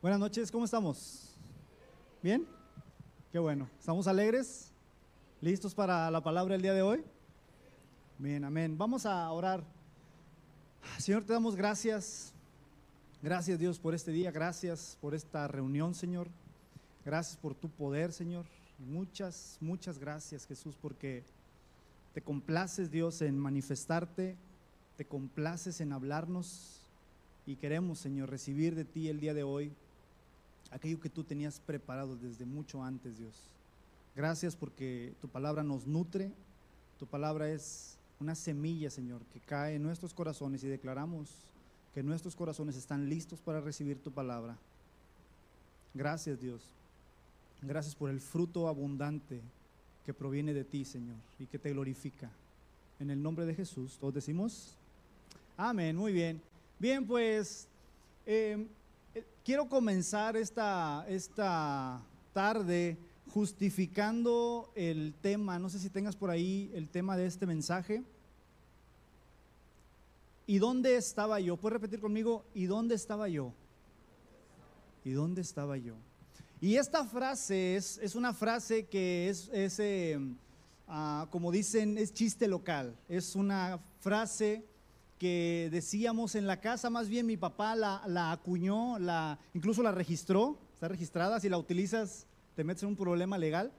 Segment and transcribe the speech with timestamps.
[0.00, 1.34] Buenas noches, ¿cómo estamos?
[2.22, 2.46] ¿Bien?
[3.32, 3.68] Qué bueno.
[3.80, 4.70] ¿Estamos alegres?
[5.40, 7.02] ¿Listos para la palabra el día de hoy?
[8.16, 8.78] Bien, amén.
[8.78, 9.64] Vamos a orar.
[10.98, 12.32] Señor, te damos gracias.
[13.22, 16.28] Gracias Dios por este día, gracias por esta reunión, Señor.
[17.04, 18.46] Gracias por tu poder, Señor.
[18.78, 21.24] Muchas, muchas gracias, Jesús, porque
[22.14, 24.36] te complaces, Dios, en manifestarte,
[24.96, 26.86] te complaces en hablarnos
[27.46, 29.72] y queremos, Señor, recibir de ti el día de hoy
[30.70, 33.34] aquello que tú tenías preparado desde mucho antes, Dios.
[34.14, 36.32] Gracias porque tu palabra nos nutre,
[36.98, 41.28] tu palabra es una semilla, Señor, que cae en nuestros corazones y declaramos
[41.94, 44.56] que nuestros corazones están listos para recibir tu palabra.
[45.94, 46.62] Gracias, Dios.
[47.62, 49.40] Gracias por el fruto abundante
[50.04, 52.30] que proviene de ti, Señor, y que te glorifica.
[53.00, 54.74] En el nombre de Jesús, todos decimos,
[55.56, 56.40] amén, muy bien.
[56.78, 57.66] Bien, pues
[58.26, 58.66] eh,
[59.44, 62.98] quiero comenzar esta, esta tarde
[63.32, 68.02] justificando el tema, no sé si tengas por ahí el tema de este mensaje.
[70.46, 71.56] ¿Y dónde estaba yo?
[71.56, 72.44] ¿Puedes repetir conmigo?
[72.54, 73.52] ¿Y dónde estaba yo?
[75.04, 75.94] ¿Y dónde estaba yo?
[76.60, 80.18] Y esta frase es, es una frase que es, es eh,
[80.88, 82.96] ah, como dicen, es chiste local.
[83.08, 84.64] Es una frase
[85.18, 90.58] que decíamos en la casa, más bien mi papá la, acuñó, la, incluso la registró,
[90.74, 93.72] está registrada, si la utilizas te metes en un problema legal.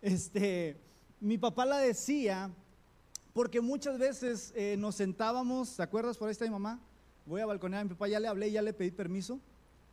[0.00, 0.76] Este,
[1.20, 2.50] mi papá la decía
[3.32, 6.80] porque muchas veces eh, nos sentábamos, ¿te acuerdas por ahí está mi mamá?
[7.26, 9.40] Voy a balconear a mi papá, ya le hablé, ya le pedí permiso,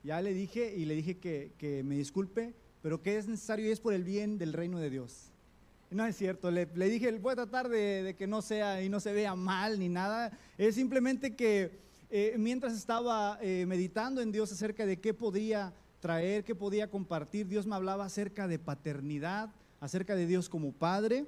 [0.04, 3.72] ya le dije y le dije que, que me disculpe, pero que es necesario y
[3.72, 5.32] es por el bien del reino de Dios.
[5.92, 9.14] No es cierto, le, dije, voy a tratar de, que no sea y no se
[9.14, 10.32] vea mal ni nada.
[10.58, 16.44] Es simplemente que eh, mientras estaba eh, meditando en Dios acerca de qué podía traer,
[16.44, 21.26] qué podía compartir, Dios me hablaba acerca de paternidad, acerca de Dios como Padre.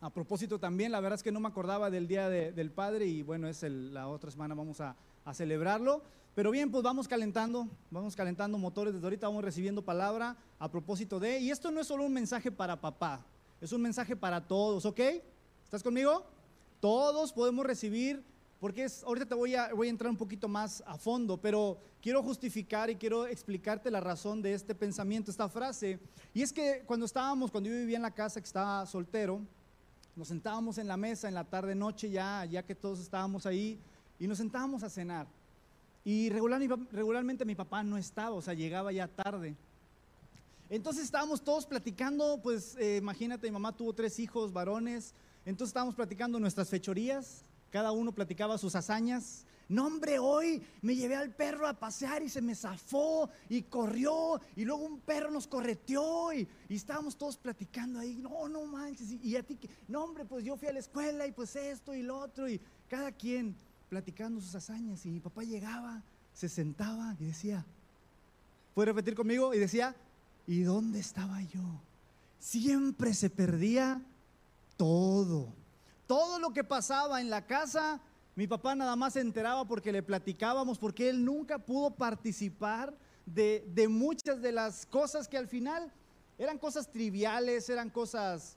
[0.00, 3.22] A propósito también, la verdad es que no me acordaba del Día del Padre y
[3.22, 6.02] bueno, es la otra semana vamos a, a celebrarlo.
[6.34, 11.18] Pero bien, pues vamos calentando, vamos calentando motores desde ahorita, vamos recibiendo palabra a propósito
[11.18, 13.26] de, y esto no es solo un mensaje para papá,
[13.60, 15.00] es un mensaje para todos, ¿ok?
[15.64, 16.24] ¿Estás conmigo?
[16.80, 18.24] Todos podemos recibir,
[18.58, 21.78] porque es, ahorita te voy a, voy a entrar un poquito más a fondo, pero
[22.00, 26.00] quiero justificar y quiero explicarte la razón de este pensamiento, esta frase.
[26.32, 29.40] Y es que cuando estábamos, cuando yo vivía en la casa, que estaba soltero,
[30.16, 33.78] nos sentábamos en la mesa en la tarde noche ya, ya que todos estábamos ahí,
[34.18, 35.26] y nos sentábamos a cenar.
[36.02, 36.62] Y regular,
[36.92, 39.54] regularmente mi papá no estaba, o sea, llegaba ya tarde.
[40.70, 45.14] Entonces estábamos todos platicando, pues eh, imagínate, mi mamá tuvo tres hijos varones,
[45.44, 49.44] entonces estábamos platicando nuestras fechorías, cada uno platicaba sus hazañas.
[49.68, 54.40] No, hombre, hoy me llevé al perro a pasear y se me zafó y corrió
[54.54, 58.14] y luego un perro nos correteó y, estábamos todos platicando ahí.
[58.14, 59.10] No, no manches.
[59.10, 59.58] Y, a ti,
[59.88, 62.60] no, hombre, pues yo fui a la escuela y pues esto y lo otro y
[62.88, 63.56] cada quien
[63.88, 65.04] platicando sus hazañas.
[65.04, 67.66] Y mi papá llegaba, se sentaba y decía,
[68.74, 69.52] ¿puede repetir conmigo?
[69.52, 69.96] Y decía,
[70.50, 71.60] ¿Y dónde estaba yo?
[72.40, 74.02] Siempre se perdía
[74.76, 75.54] todo.
[76.08, 78.00] Todo lo que pasaba en la casa,
[78.34, 82.92] mi papá nada más se enteraba porque le platicábamos, porque él nunca pudo participar
[83.26, 85.92] de, muchas de las cosas que al final
[86.36, 88.56] eran cosas triviales, eran cosas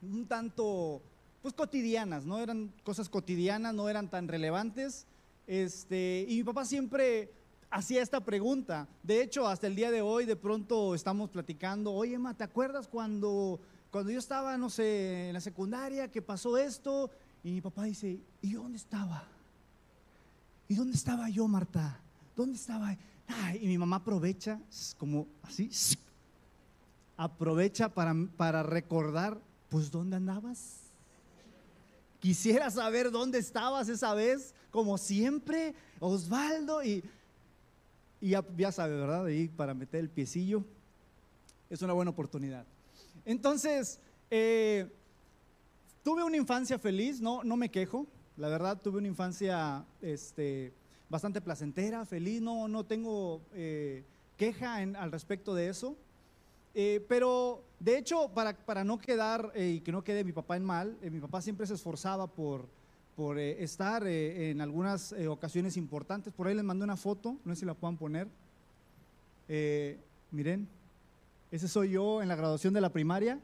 [0.00, 1.02] un tanto,
[1.42, 2.38] pues cotidianas, ¿no?
[2.38, 5.04] Eran cosas cotidianas, no eran tan relevantes.
[5.48, 7.32] Este, y mi papá siempre
[7.70, 8.88] hacía esta pregunta.
[9.02, 12.88] De hecho, hasta el día de hoy, de pronto estamos platicando, oye, Emma, ¿te acuerdas
[12.88, 17.10] cuando, cuando yo estaba, no sé, en la secundaria, que pasó esto?
[17.42, 19.24] Y mi papá dice, ¿y dónde estaba?
[20.68, 22.00] ¿Y dónde estaba yo, Marta?
[22.36, 22.96] ¿Dónde estaba?
[23.60, 24.58] y mi mamá aprovecha,
[24.96, 25.70] como así,
[27.16, 30.76] aprovecha para, para recordar, pues, ¿dónde andabas?
[32.20, 37.04] Quisiera saber dónde estabas esa vez, como siempre, Osvaldo, y
[38.20, 39.26] y ya, sabe, ¿verdad?
[39.26, 40.64] Ahí para meter el piecillo
[41.70, 42.64] es una buena oportunidad.
[43.24, 44.00] Entonces,
[44.30, 44.88] eh,
[46.02, 48.06] tuve una infancia feliz, no, no me quejo,
[48.36, 50.72] la verdad tuve una infancia este,
[51.08, 54.02] bastante placentera, feliz, no, no tengo eh,
[54.36, 55.96] queja al respecto de eso.
[56.74, 60.64] Eh, pero de hecho, para, para no quedar y que no quede mi papá en
[60.64, 62.66] mal, mi papá siempre se esforzaba por
[63.18, 66.32] por eh, estar eh, en algunas eh, ocasiones importantes.
[66.32, 68.28] Por ahí les mandé una foto, no sé si la puedan poner.
[70.30, 70.68] miren,
[71.50, 73.40] ese soy yo en la graduación de la primaria.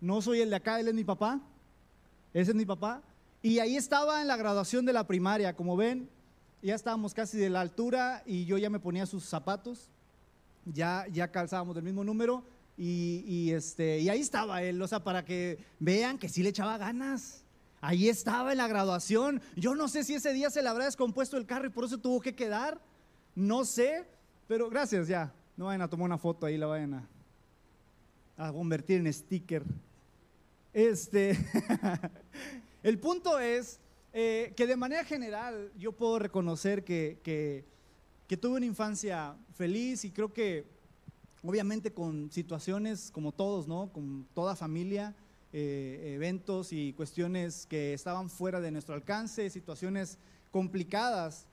[0.00, 1.42] No soy el de acá, él es mi papá.
[2.32, 3.02] Ese es mi papá.
[3.42, 5.54] Y ahí estaba en la graduación de la primaria.
[5.54, 6.08] Como ven,
[6.62, 9.90] ya estábamos casi de la altura y yo ya me ponía sus zapatos.
[10.64, 12.44] ya, ya calzábamos del mismo número
[12.78, 16.78] y, este, y ahí estaba él, o sea, para que vean que sí le echaba
[16.78, 17.45] ganas.
[17.80, 19.40] Ahí estaba en la graduación.
[19.54, 21.98] Yo no sé si ese día se le habrá descompuesto el carro y por eso
[21.98, 22.80] tuvo que quedar.
[23.34, 24.06] No sé,
[24.48, 25.32] pero gracias ya.
[25.56, 27.06] No vayan a tomar una foto ahí, la vayan
[28.36, 29.62] a, convertir en sticker.
[30.72, 31.38] Este,
[32.82, 33.80] el punto es
[34.12, 40.10] eh, que de manera general yo puedo reconocer que, que, tuve una infancia feliz y
[40.10, 40.66] creo que
[41.42, 43.90] obviamente con situaciones como todos, ¿no?
[43.92, 45.14] Con toda familia,
[45.58, 50.18] eh, eventos y cuestiones que estaban fuera de nuestro alcance, situaciones
[50.50, 51.46] complicadas.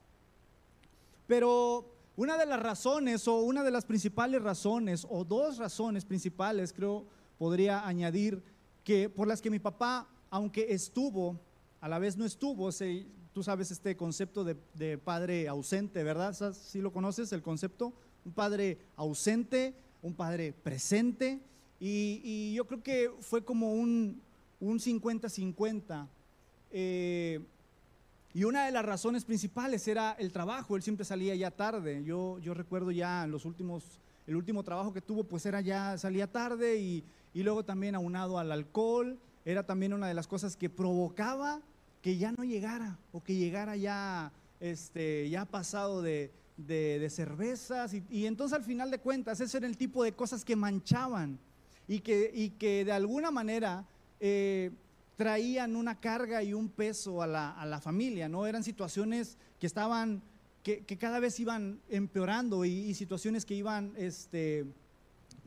[1.26, 6.74] Pero una de las razones o una de las principales razones o dos razones principales
[6.74, 7.06] creo
[7.38, 8.42] podría añadir
[8.84, 11.40] que por las que mi papá, aunque estuvo,
[11.80, 12.68] a la vez no estuvo,
[13.32, 16.34] tú sabes este concepto de, padre ausente, ¿verdad?
[16.52, 17.94] ¿Sí lo conoces, el concepto?
[18.26, 21.40] Un padre ausente, un padre presente,
[21.86, 24.20] y, yo creo que fue como un
[24.60, 26.06] 50-50.
[26.70, 27.40] Eh,
[28.32, 32.02] y una de las razones principales era el trabajo, él siempre salía ya tarde.
[32.04, 36.30] Yo, yo recuerdo ya los últimos, el último trabajo que tuvo, pues era ya, salía
[36.30, 40.70] tarde y, y luego también aunado al alcohol, era también una de las cosas que
[40.70, 41.60] provocaba
[42.02, 48.26] que ya no llegara o que llegara ya, este, ya pasado de, de, cervezas y,
[48.26, 51.38] entonces al final de cuentas ese era el tipo de cosas que manchaban
[51.88, 53.84] y que, y que de alguna manera
[54.20, 54.70] eh,
[55.16, 58.46] traían una carga y un peso a la, a la, familia, ¿no?
[58.46, 60.22] Eran situaciones que estaban,
[60.62, 64.66] que, que cada vez iban empeorando y, y situaciones que iban, este,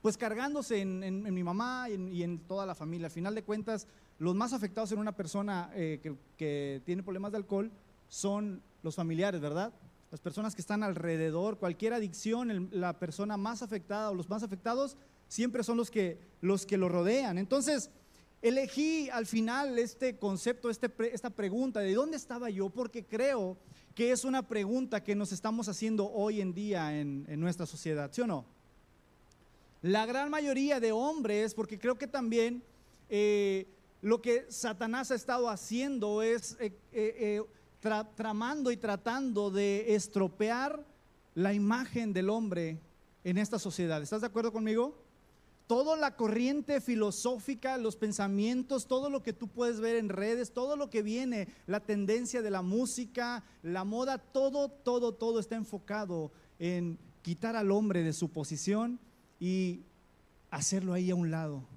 [0.02, 3.08] pues cargándose en, mi mamá y en, toda la familia.
[3.08, 3.88] Al final de cuentas,
[4.20, 6.00] los más afectados en una persona eh,
[6.38, 7.72] que, tiene problemas de alcohol
[8.08, 9.74] son los familiares, ¿verdad?
[10.12, 14.96] Las personas que están alrededor, cualquier adicción, la persona más afectada o los más afectados
[15.28, 17.38] siempre son los que, los que lo rodean.
[17.38, 17.90] Entonces,
[18.42, 23.58] elegí al final este concepto, este, esta pregunta de dónde estaba yo, porque creo
[23.96, 28.22] que es una pregunta que nos estamos haciendo hoy en día en, nuestra sociedad, ¿sí
[28.22, 28.46] o no?
[29.82, 32.64] La gran mayoría de hombres, porque creo que también
[33.10, 33.68] eh,
[34.02, 37.42] lo que Satanás ha estado haciendo es eh, eh,
[38.16, 40.86] tramando y tratando de estropear
[41.36, 42.80] la imagen del hombre
[43.24, 44.02] en esta sociedad.
[44.02, 45.07] ¿Estás de acuerdo conmigo?
[45.68, 50.78] Toda la corriente filosófica, los pensamientos, todo lo que tú puedes ver en redes, todo
[50.78, 56.32] lo que viene, la tendencia de la música, la moda, todo, todo, todo está enfocado
[56.58, 58.98] en quitar al hombre de su posición
[59.42, 59.82] y
[60.50, 61.68] hacerlo ahí a un lado.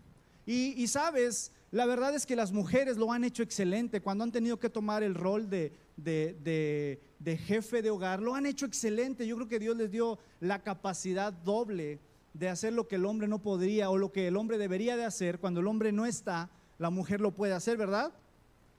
[0.47, 4.59] Y, sabes, la verdad es que las mujeres lo han hecho excelente cuando han tenido
[4.59, 9.27] que tomar el rol de, de, jefe de hogar, lo han hecho excelente.
[9.27, 12.01] Yo creo que Dios les dio la capacidad doble
[12.35, 15.05] de hacer lo que el hombre no podría o lo que el hombre debería de
[15.05, 15.39] hacer.
[15.39, 18.13] Cuando el hombre no está, la mujer lo puede hacer, ¿verdad?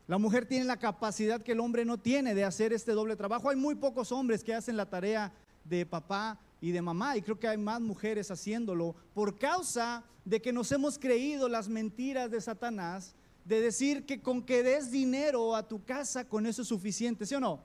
[0.08, 3.50] La mujer tiene la capacidad que el hombre no tiene de hacer este doble trabajo.
[3.50, 5.32] Hay muy pocos hombres que hacen la tarea
[5.64, 10.42] de papá y de mamá, y creo que hay más mujeres haciéndolo, por causa de
[10.42, 13.16] que nos hemos creído las mentiras de Satanás,
[13.46, 17.34] de decir que con que des dinero a tu casa, con eso es suficiente, ¿sí
[17.34, 17.64] o no?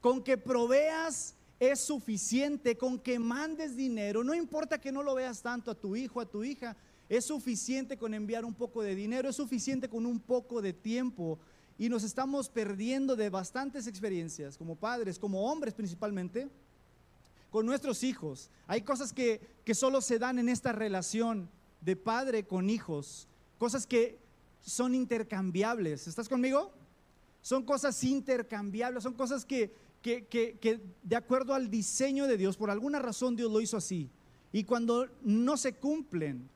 [0.00, 5.42] Con que proveas es suficiente, con que mandes dinero, no importa que no lo veas
[5.42, 6.74] tanto a tu hijo, a tu hija,
[7.06, 11.38] es suficiente con enviar un poco de dinero, es suficiente con un poco de tiempo.
[11.76, 16.48] Y nos estamos perdiendo de bastantes experiencias como padres, como hombres principalmente,
[17.50, 18.48] con nuestros hijos.
[18.66, 21.50] Hay cosas que, que solo se dan en esta relación
[21.80, 24.18] de padre con hijos, cosas que
[24.62, 26.06] son intercambiables.
[26.06, 26.70] ¿Estás conmigo?
[27.42, 32.56] Son cosas intercambiables, son cosas que, que, que, que, de acuerdo al diseño de Dios,
[32.56, 34.08] por alguna razón Dios lo hizo así.
[34.52, 36.48] Y cuando no se cumplen,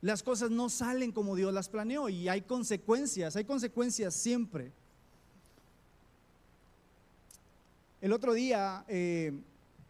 [0.00, 4.72] las cosas no salen como Dios las planeó y hay consecuencias, hay consecuencias siempre.
[8.00, 9.32] El otro día eh,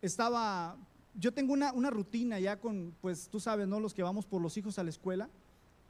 [0.00, 0.76] estaba,
[1.14, 3.80] yo tengo una, rutina ya con, pues tú sabes, ¿no?
[3.80, 5.28] Los que vamos por los hijos a la escuela.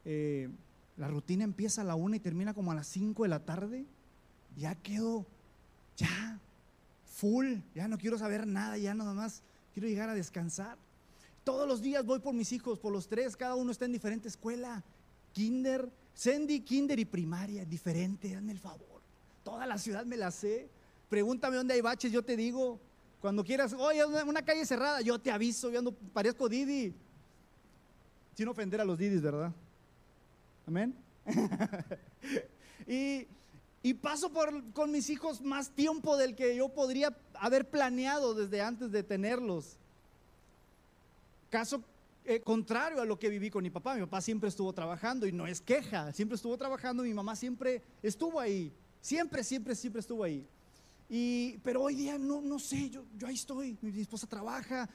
[0.05, 0.49] Eh,
[0.97, 3.85] la rutina empieza a la una y termina como a las cinco de la tarde.
[4.57, 5.27] Ya quedo,
[5.97, 6.41] ya,
[7.05, 10.77] full, ya no quiero saber nada, ya nada más quiero llegar a descansar.
[11.45, 14.29] Todos los días voy por mis hijos, por los tres, cada uno está en diferente
[14.29, 14.83] escuela.
[15.33, 19.01] Kinder, Sandy, kinder y primaria, diferente, hazme el favor.
[19.45, 20.69] Toda la ciudad me la sé.
[21.09, 22.81] Pregúntame dónde hay baches, yo te digo.
[23.21, 26.95] Cuando quieras, oye, una calle cerrada, yo te aviso, yo ando, parezco Didi.
[28.35, 29.53] Sin ofender a los Didis, ¿verdad?
[30.67, 30.95] Amén.
[32.87, 33.27] y,
[33.87, 38.61] y, paso por, con mis hijos más tiempo del que yo podría haber planeado desde
[38.61, 39.77] antes de tenerlos.
[41.51, 41.83] caso
[42.25, 43.95] eh, contrario a lo que viví con mi papá.
[43.95, 47.81] Mi papá siempre estuvo trabajando y no es queja, siempre estuvo trabajando, mi mamá siempre
[48.03, 50.45] estuvo ahí, siempre, siempre, siempre estuvo ahí.
[51.09, 54.89] Y, pero hoy día no, no sé, yo, yo ahí estoy, mi esposa trabaja,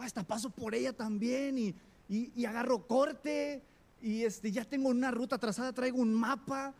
[0.00, 1.74] hasta paso por ella también y,
[2.08, 3.60] y, agarro corte
[4.00, 6.72] y este, ya tengo una ruta trazada, traigo un mapa.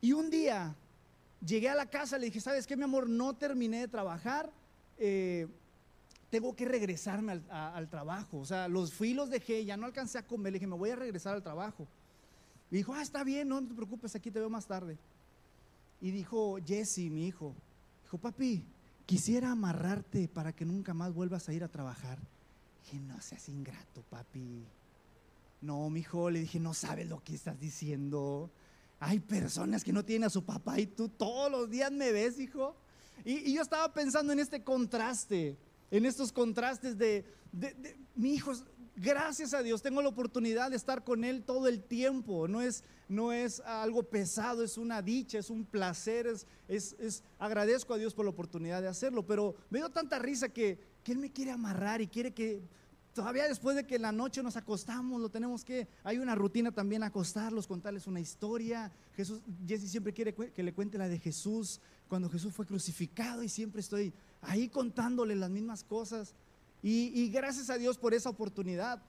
[0.00, 0.74] Y un día
[1.44, 3.08] llegué a la casa, le dije, ¿sabes qué, mi amor?
[3.08, 4.50] No terminé de trabajar.
[4.98, 5.46] Eh,
[6.30, 8.38] tengo que regresarme al, trabajo.
[8.38, 10.52] O sea, los fui, los dejé, ya no alcancé a comer.
[10.52, 11.86] Le dije, me voy a regresar al trabajo.
[12.70, 14.96] Y dijo, ah, está bien, no, te preocupes, aquí te veo más tarde.
[16.00, 17.54] Y dijo Jesse, mi hijo,
[18.04, 18.64] dijo, papi,
[19.06, 22.18] quisiera amarrarte para que nunca más vuelvas a ir a trabajar.
[22.84, 24.64] Dije, no seas ingrato, papi.
[25.62, 28.50] No, mi hijo, le dije, no sabes lo que estás diciendo.
[29.00, 32.38] Hay personas que no tienen a su papá y tú todos los días me ves,
[32.38, 32.76] hijo.
[33.24, 35.58] Y, yo estaba pensando en este contraste
[35.90, 37.24] en estos contrastes de,
[38.14, 38.52] mi hijo,
[38.94, 42.46] gracias a Dios, tengo la oportunidad de estar con Él todo el tiempo.
[42.46, 47.94] No es, no es algo pesado, es una dicha, es un placer, es, es, agradezco
[47.94, 49.26] a Dios por la oportunidad de hacerlo.
[49.26, 52.62] Pero me dio tanta risa que, que Él me quiere amarrar y quiere que
[53.14, 56.72] todavía después de que en la noche nos acostamos, lo tenemos que, hay una rutina
[56.72, 58.92] también acostarlos, contarles una historia.
[59.14, 63.48] Jesús, Jesse siempre quiere que le cuente la de Jesús, cuando Jesús fue crucificado y
[63.48, 64.12] siempre estoy
[64.42, 66.34] ahí contándole las mismas cosas.
[66.82, 69.02] Y, gracias a Dios por esa oportunidad.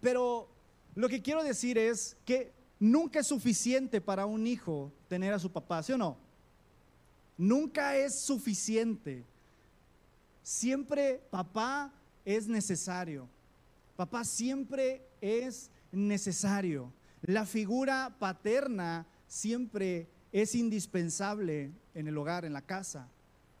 [0.00, 0.48] Pero
[0.94, 5.50] lo que quiero decir es que nunca es suficiente para un hijo tener a su
[5.50, 6.18] papá, ¿sí o no?
[7.38, 9.24] Nunca es suficiente.
[10.42, 11.92] Siempre papá
[12.24, 13.28] es necesario.
[13.96, 16.92] Papá siempre es necesario.
[17.22, 23.08] La figura paterna siempre es indispensable en el hogar, en la casa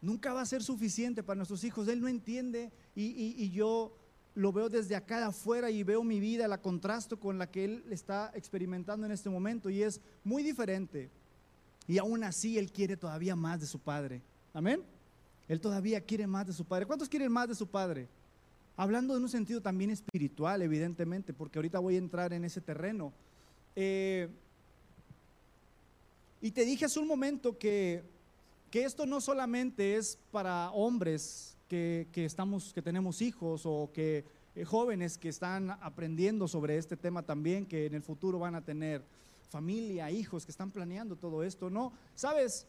[0.04, 1.88] nunca va a ser suficiente para nuestros hijos.
[1.88, 3.96] Él no entiende y, yo
[4.34, 7.84] lo veo desde acá afuera y veo mi vida, la contrasto con la que él
[7.90, 11.10] está experimentando en este momento y es muy diferente.
[11.86, 14.22] Y aún así él quiere todavía más de su padre.
[14.52, 14.82] Amén.
[15.48, 16.86] Él todavía quiere más de su padre.
[16.86, 18.08] ¿Cuántos quieren más de su padre?
[18.76, 23.12] Hablando en un sentido también espiritual, evidentemente, porque ahorita voy a entrar en ese terreno.
[23.76, 24.28] Eh,
[26.40, 28.02] y te dije hace un momento que
[28.74, 34.24] que esto no solamente es para hombres que, estamos, que tenemos hijos o que
[34.56, 38.64] eh, jóvenes que están aprendiendo sobre este tema también, que en el futuro van a
[38.64, 39.04] tener
[39.48, 41.92] familia, hijos, que están planeando todo esto, ¿no?
[42.16, 42.66] Sabes,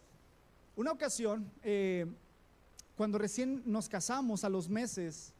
[0.75, 2.05] una ocasión, eh,
[2.95, 5.33] cuando recién nos casamos a los meses,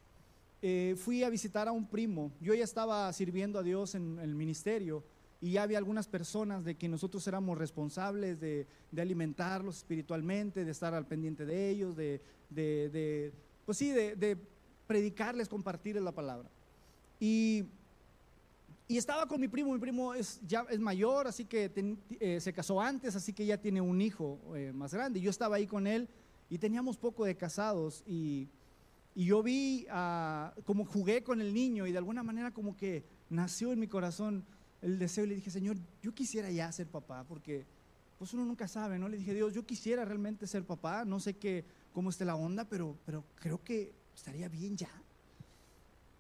[0.68, 2.32] eh, fui a visitar a un primo.
[2.42, 5.04] Yo ya estaba sirviendo a Dios en el ministerio
[5.40, 8.66] y ya había algunas personas de que nosotros éramos responsables de,
[8.98, 12.20] alimentarlos espiritualmente, de estar al pendiente de ellos, de,
[12.50, 13.32] de
[13.64, 14.38] pues sí, de,
[14.88, 16.50] predicarles, compartirles la palabra.
[17.20, 17.66] Y,
[18.88, 21.72] y, estaba con mi primo, mi primo es, ya es mayor, así que
[22.20, 25.22] eh, se casó antes, así que ya tiene un hijo eh, más grande.
[25.22, 26.10] Yo estaba ahí con él
[26.50, 28.48] y teníamos poco de casados y,
[29.16, 33.06] y yo vi uh, como jugué con el niño y de alguna manera como que
[33.30, 34.46] nació en mi corazón
[34.82, 37.66] el deseo y le dije, Señor, yo quisiera ya ser papá, porque
[38.20, 39.08] pues uno nunca sabe, ¿no?
[39.08, 42.66] Le dije, Dios, yo quisiera realmente ser papá, no sé qué, cómo esté la onda,
[42.66, 44.92] pero, pero creo que estaría bien ya.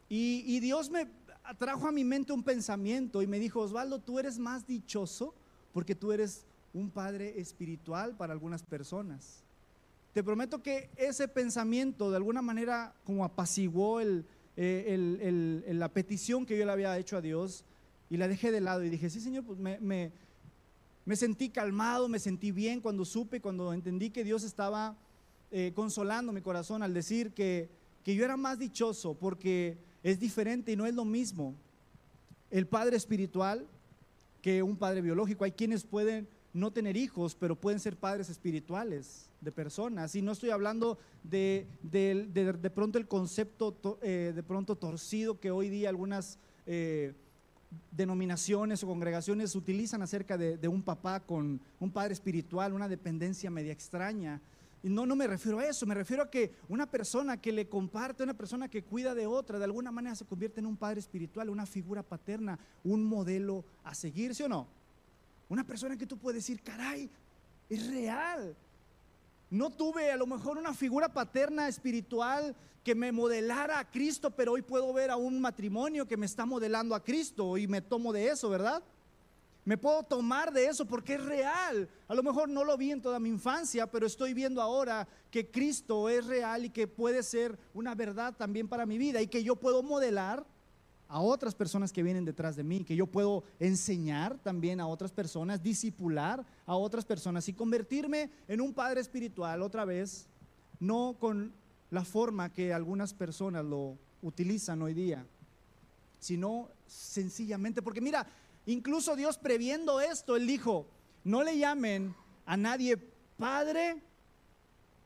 [0.07, 1.07] Y, y Dios me
[1.57, 5.35] trajo a mi mente un pensamiento y me dijo, Osvaldo, tú eres más dichoso
[5.73, 9.44] porque tú eres un padre espiritual para algunas personas.
[10.15, 14.23] Te prometo que ese pensamiento de alguna manera como apaciguó eh,
[14.55, 15.19] el,
[15.67, 17.65] el, la petición que yo le había hecho a Dios
[18.09, 20.13] y la dejé de lado y dije, sí, Señor, pues me,
[21.17, 24.95] sentí calmado, me sentí bien cuando supe, cuando entendí que Dios estaba
[25.51, 27.69] eh, consolando mi corazón al decir que
[28.05, 31.55] yo era más dichoso porque es diferente y no es lo mismo
[32.51, 33.67] el padre espiritual
[34.41, 35.43] que un padre biológico.
[35.43, 40.15] Hay quienes pueden no tener hijos, pero pueden ser padres espirituales de personas.
[40.15, 45.69] Y no estoy hablando de, de, pronto el concepto eh, de pronto torcido que hoy
[45.69, 47.13] día algunas eh,
[47.91, 53.73] denominaciones o congregaciones utilizan acerca de, un papá con un padre espiritual, una dependencia media
[53.73, 54.41] extraña.
[54.81, 57.67] Y no, no me refiero a eso, me refiero a que una persona que le
[57.67, 61.01] comparte, una persona que cuida de otra, de alguna manera se convierte en un padre
[61.01, 64.84] espiritual, una figura paterna, un modelo a seguir, ¿sí o no?
[65.49, 67.09] Una persona que tú puedes decir, caray,
[67.69, 68.55] es real.
[69.49, 74.53] No tuve a lo mejor una figura paterna espiritual que me modelara a Cristo, pero
[74.53, 78.13] hoy puedo ver a un matrimonio que me está modelando a Cristo y me tomo
[78.13, 78.83] de eso, ¿verdad?
[79.65, 81.89] Me puedo tomar de eso porque es real.
[82.07, 85.49] A lo mejor no lo vi en toda mi infancia, pero estoy viendo ahora que
[85.49, 89.43] Cristo es real y que puede ser una verdad también para mi vida y que
[89.43, 90.45] yo puedo modelar
[91.07, 95.11] a otras personas que vienen detrás de mí, que yo puedo enseñar también a otras
[95.11, 100.27] personas, disipular a otras personas y convertirme en un padre espiritual otra vez,
[100.79, 101.53] no con
[101.91, 105.25] la forma que algunas personas lo utilizan hoy día,
[106.19, 108.25] sino sencillamente, porque mira,
[108.65, 110.87] Incluso Dios previendo esto, Él dijo,
[111.23, 112.97] no le llamen a nadie
[113.37, 114.01] Padre,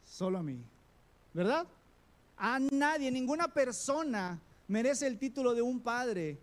[0.05, 0.63] solo a mí.
[1.33, 1.67] ¿Verdad?
[2.37, 4.39] A nadie, ninguna persona
[4.69, 6.37] merece el título de un Padre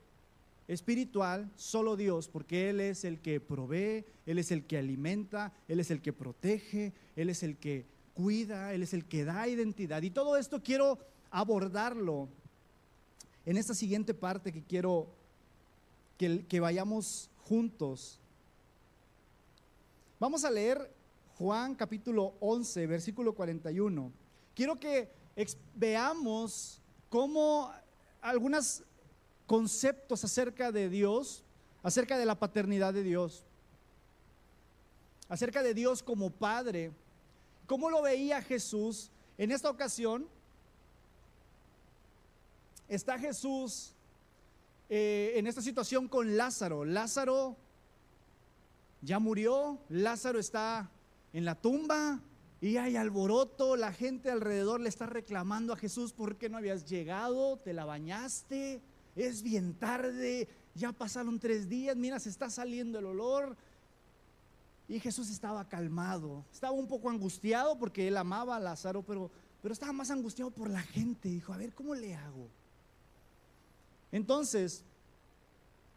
[0.69, 5.81] espiritual, solo Dios, porque Él es el que provee, Él es el que alimenta, Él
[5.81, 10.03] es el que protege, Él es el que cuida, Él es el que da identidad.
[10.03, 10.99] Y todo esto quiero
[11.31, 12.29] abordarlo
[13.45, 15.07] en esta siguiente parte que quiero
[16.19, 18.19] que, vayamos juntos.
[20.19, 20.91] Vamos a leer
[21.39, 24.11] Juan capítulo 11, versículo 41.
[24.55, 25.11] Quiero que
[25.77, 27.71] veamos cómo
[28.27, 28.83] algunos
[29.47, 31.45] conceptos acerca de Dios,
[31.83, 33.45] acerca de la paternidad de Dios,
[35.29, 36.91] acerca de Dios como Padre,
[37.67, 39.11] cómo lo veía Jesús.
[39.39, 40.27] En esta ocasión
[42.89, 43.95] está Jesús
[44.89, 46.85] eh, en esta situación con Lázaro.
[46.85, 47.57] Lázaro
[49.03, 50.91] ya murió, Lázaro está
[51.33, 52.21] en la tumba
[52.61, 56.87] y hay alboroto, la gente alrededor le está reclamando a Jesús por qué no habías
[56.87, 58.81] llegado, te la bañaste,
[59.15, 63.57] es bien tarde, ya pasaron tres días, mira, se está saliendo el olor.
[64.89, 69.73] Y Jesús estaba calmado, estaba un poco angustiado porque él amaba a Lázaro, pero, pero
[69.73, 71.29] estaba más angustiado por la gente.
[71.29, 72.49] Dijo, a ver, ¿cómo le hago?
[74.13, 74.85] Entonces,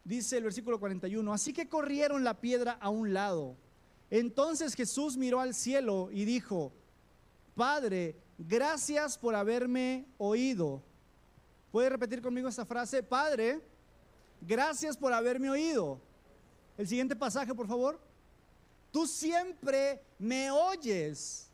[0.04, 3.56] dice el versículo 41, así que corrieron la piedra a un lado.
[4.10, 6.72] Entonces Jesús miró al cielo y dijo,
[7.56, 10.82] Padre, gracias por haberme oído.
[11.72, 13.04] ¿Puede repetir conmigo esta frase?
[13.04, 13.62] Padre,
[14.42, 16.00] gracias por haberme oído.
[16.78, 18.00] El siguiente pasaje, por favor.
[18.91, 21.50] Tú siempre me oyes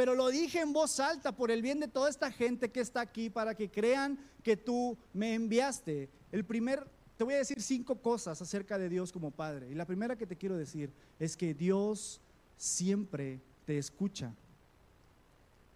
[0.00, 3.02] pero lo dije en voz alta por el bien de toda esta gente que está
[3.02, 6.08] aquí, para que crean que tú me enviaste.
[6.32, 9.68] El primer, te voy a decir cinco cosas acerca de Dios como Padre.
[9.70, 12.18] Y la primera que te quiero decir es que Dios
[12.56, 14.32] siempre te escucha.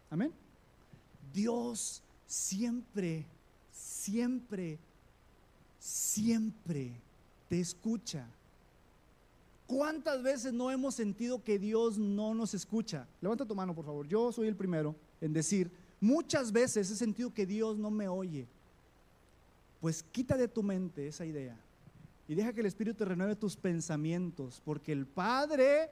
[0.09, 0.33] Amén.
[1.35, 3.27] Dios siempre,
[3.71, 4.79] siempre,
[5.79, 6.93] siempre
[7.51, 8.27] te escucha.
[9.67, 13.07] ¿Cuántas veces no hemos sentido que Dios no nos escucha?
[13.21, 14.09] Levanta tu mano, por favor.
[14.09, 18.47] Yo soy el primero en decir, muchas veces he sentido que Dios no me oye.
[19.85, 21.61] Pues quita de tu mente esa idea
[22.27, 25.91] y deja que el Espíritu renueve tus pensamientos, porque el Padre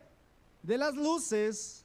[0.62, 1.84] de las luces,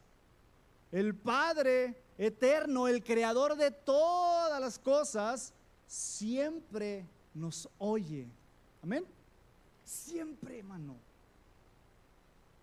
[0.90, 5.54] el Padre eterno, el creador de todas las cosas,
[5.86, 8.30] siempre nos oye.
[8.82, 9.06] Amén.
[9.84, 10.96] Siempre, hermano.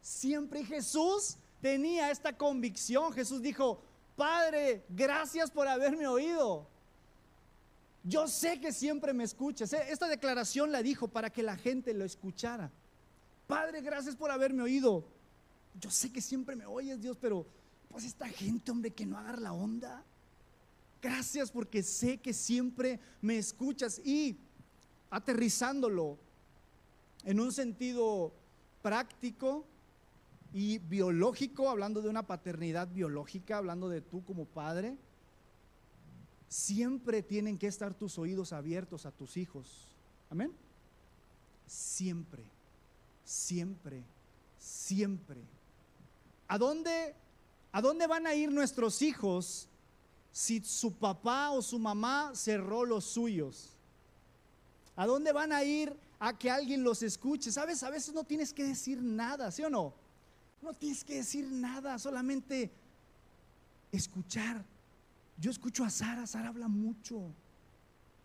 [0.00, 3.12] Siempre Jesús tenía esta convicción.
[3.12, 3.83] Jesús dijo,
[4.16, 6.66] Padre, gracias por haberme oído.
[8.04, 9.72] Yo sé que siempre me escuchas.
[9.72, 12.70] Esta declaración la dijo para que la gente lo escuchara.
[13.46, 15.04] Padre, gracias por haberme oído.
[15.80, 17.46] Yo sé que siempre me oyes, Dios, pero
[17.88, 20.04] pues esta gente, hombre, que no agarra la onda.
[21.02, 24.00] Gracias porque sé que siempre me escuchas.
[24.04, 24.36] Y
[25.10, 26.18] aterrizándolo
[27.24, 28.32] en un sentido
[28.82, 29.66] práctico,
[30.54, 34.96] y biológico, hablando de una paternidad biológica, hablando de tú como padre,
[36.54, 39.88] siempre tienen que estar tus oídos abiertos a tus hijos.
[40.30, 40.52] Amén.
[41.66, 42.44] Siempre,
[43.24, 44.04] siempre,
[44.60, 45.40] siempre.
[46.46, 47.16] ¿A dónde,
[47.72, 49.66] ¿A dónde van a ir nuestros hijos
[50.30, 53.70] si su papá o su mamá cerró los suyos?
[54.94, 57.50] ¿A dónde van a ir a que alguien los escuche?
[57.50, 57.82] ¿Sabes?
[57.82, 59.92] A veces no tienes que decir nada, ¿sí o no?
[60.62, 62.70] No tienes que decir nada, solamente
[63.90, 64.64] escuchar.
[65.38, 67.33] Yo escucho a Sara, Sara habla mucho,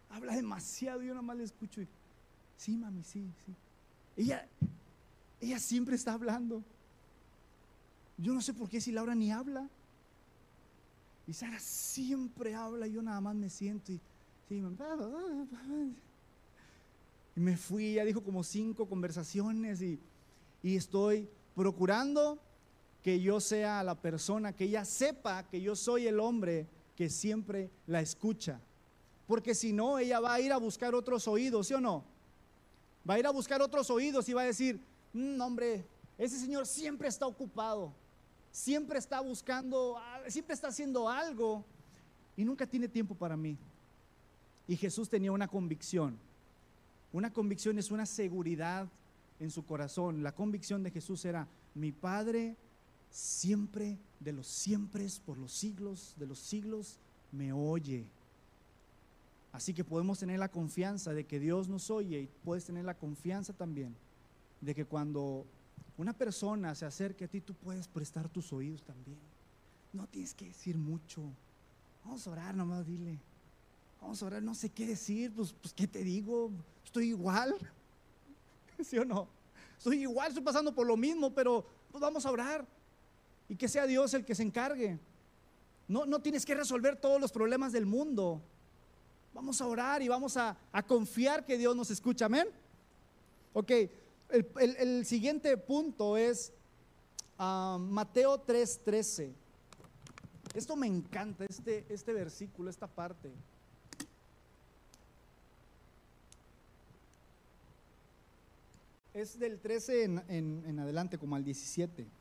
[0.10, 1.82] habla demasiado, yo nada más le escucho.
[1.82, 1.88] Y,
[2.58, 3.56] sí, mami, sí, sí.
[4.15, 4.48] Ella,
[5.41, 6.63] ella siempre está hablando.
[8.17, 9.67] Yo no sé por qué si Laura ni habla.
[11.26, 14.02] Y Sara siempre habla, yo nada más me siento y,
[14.48, 14.63] sí,
[17.36, 20.00] y me fui, ya dijo como cinco conversaciones y,
[20.63, 22.39] y estoy procurando
[23.04, 26.67] que yo sea la persona, que ella sepa que yo soy el hombre
[26.99, 28.59] que siempre la escucha.
[29.25, 32.03] Porque si no, ella va a ir a buscar otros oídos, ¿sí o no?
[33.09, 34.81] Va a ir a buscar otros oídos y va a decir,
[35.13, 35.85] mm, hombre,
[36.17, 37.93] ese señor siempre está ocupado,
[38.51, 41.63] siempre está buscando, siempre está haciendo algo
[42.35, 43.57] y nunca tiene tiempo para mí.
[44.67, 46.19] Y Jesús tenía una convicción.
[47.13, 48.89] Una convicción es una seguridad
[49.39, 50.21] en su corazón.
[50.21, 52.57] La convicción de Jesús era, mi Padre
[53.10, 57.00] siempre, de los siempre, por los siglos, de los siglos,
[57.32, 58.06] me oye.
[59.52, 62.93] Así que podemos tener la confianza de que Dios nos oye y puedes tener la
[62.93, 63.95] confianza también
[64.62, 65.45] de que cuando
[65.98, 69.17] una persona se acerque a ti, tú puedes prestar tus oídos también.
[69.91, 71.24] No tienes que decir mucho.
[72.06, 73.19] Vamos a orar nomás, dile.
[74.02, 76.52] Vamos a orar, no sé qué decir, pues, pues ¿qué te digo?
[76.86, 77.56] Estoy igual.
[78.84, 79.28] ¿Sí o no?
[79.78, 82.65] Estoy igual, estoy pasando por lo mismo, pero pues vamos a orar.
[83.49, 84.99] Y que sea Dios el que se encargue.
[85.88, 88.41] No, no tienes que resolver todos los problemas del mundo.
[89.33, 90.55] Vamos a orar y vamos a,
[90.88, 92.25] confiar que Dios nos escucha.
[92.25, 92.47] Amén.
[93.53, 93.71] Ok,
[94.29, 96.53] el, siguiente punto es
[97.39, 99.33] ah, Mateo 3:13.
[100.53, 103.31] Esto me encanta, este, este versículo, esta parte.
[109.13, 112.18] Es del 13 en, en adelante, como al 17.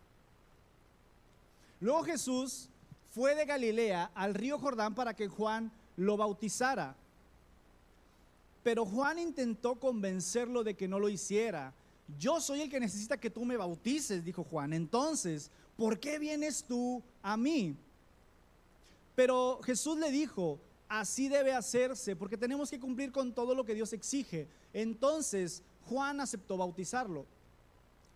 [1.80, 2.68] Luego Jesús
[3.10, 6.96] fue de Galilea al río Jordán para que Juan lo bautizara.
[8.62, 11.72] Pero Juan intentó convencerlo de que no lo hiciera.
[12.18, 14.72] Yo soy el que necesita que tú me bautices, dijo Juan.
[14.72, 17.76] Entonces, ¿por qué vienes tú a mí?
[19.14, 23.74] Pero Jesús le dijo, así debe hacerse, porque tenemos que cumplir con todo lo que
[23.74, 24.48] Dios exige.
[24.72, 27.26] Entonces, Juan aceptó bautizarlo.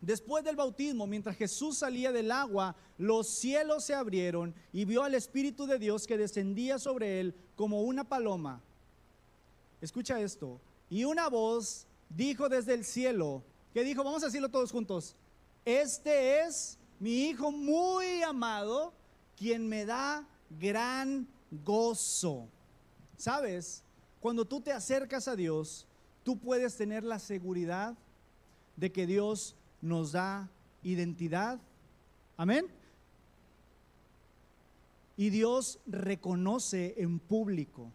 [0.03, 5.15] Después del bautismo, mientras Jesús salía del agua, los cielos se abrieron y vio al
[5.15, 8.61] Espíritu de Dios que descendía sobre él como una paloma.
[9.81, 10.61] Escucha esto.
[10.91, 14.03] Y una voz dijo desde el cielo, ¿qué dijo?
[14.03, 15.15] Vamos a decirlo todos juntos.
[15.65, 18.93] Este es mi Hijo muy amado,
[19.37, 21.29] quien me da gran
[21.65, 22.49] gozo.
[23.17, 23.85] ¿Sabes?
[24.19, 25.87] Cuando tú te acercas a Dios,
[26.25, 27.97] tú puedes tener la seguridad
[28.77, 30.49] de que Dios nos da
[30.83, 31.61] identidad.
[32.37, 32.67] Amén.
[35.17, 37.93] Y Dios reconoce en público.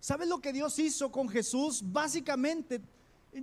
[0.00, 1.82] ¿Sabes lo que Dios hizo con Jesús?
[1.84, 2.80] Básicamente,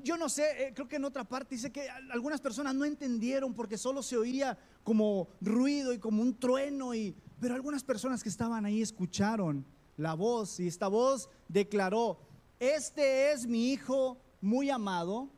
[0.03, 3.53] yo no sé, eh, creo que en otra parte dice que algunas personas no entendieron
[3.53, 8.29] porque solo se oía como ruido y como un trueno, y, pero algunas personas que
[8.29, 9.65] estaban ahí escucharon
[9.95, 12.19] la voz y esta voz declaró,
[12.59, 15.29] este es mi hijo muy amado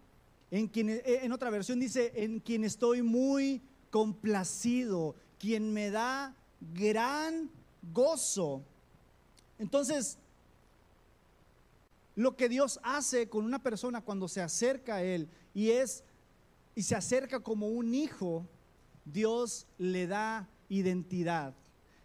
[0.51, 6.35] en, quien, eh, en otra versión dice, en quien estoy muy complacido, quien me da
[6.73, 7.49] gran
[7.93, 8.63] gozo.
[9.57, 10.17] Entonces,
[12.15, 16.03] lo que Dios hace con una persona cuando se acerca a Él y es
[16.75, 18.47] y se acerca como un hijo,
[19.05, 21.53] Dios le da identidad.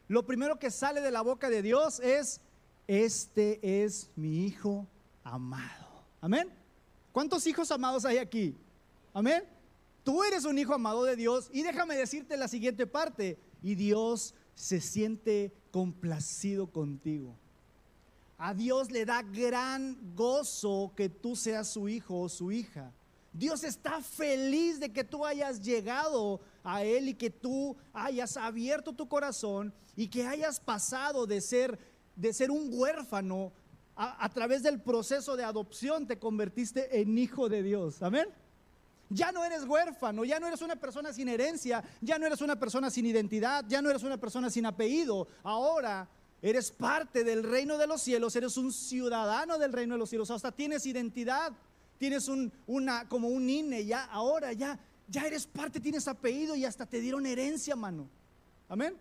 [0.09, 2.41] Lo primero que sale de la boca de Dios es,
[2.87, 4.87] este es mi hijo
[5.25, 6.05] amado.
[6.21, 6.66] Amén.
[7.17, 8.55] ¿Cuántos hijos amados hay aquí?
[9.15, 9.43] Amén.
[10.05, 13.39] Tú eres un hijo amado de Dios y déjame decirte la siguiente parte.
[13.63, 17.35] Y Dios se siente complacido contigo.
[18.37, 22.93] A Dios le da gran gozo que tú seas su hijo o su hija.
[23.33, 28.93] Dios está feliz de que tú hayas llegado a Él y que tú hayas abierto
[28.93, 31.79] tu corazón y que hayas pasado de ser,
[32.15, 33.55] de ser un huérfano
[33.97, 38.03] a, través del proceso de adopción te convertiste en hijo de Dios.
[38.03, 38.29] Amén.
[39.09, 42.57] Ya no eres huérfano, ya no eres una persona sin herencia, ya no eres una
[42.57, 45.29] persona sin identidad, ya no eres una persona sin apellido.
[45.43, 46.09] Ahora
[46.43, 50.31] eres parte del reino de los cielos, eres un ciudadano del reino de los cielos,
[50.31, 51.53] hasta tienes identidad,
[51.99, 54.79] tienes un, una, como un INE, ya ahora ya,
[55.09, 58.09] ya eres parte, tienes apellido y hasta te dieron herencia, mano.
[58.69, 58.95] Amén.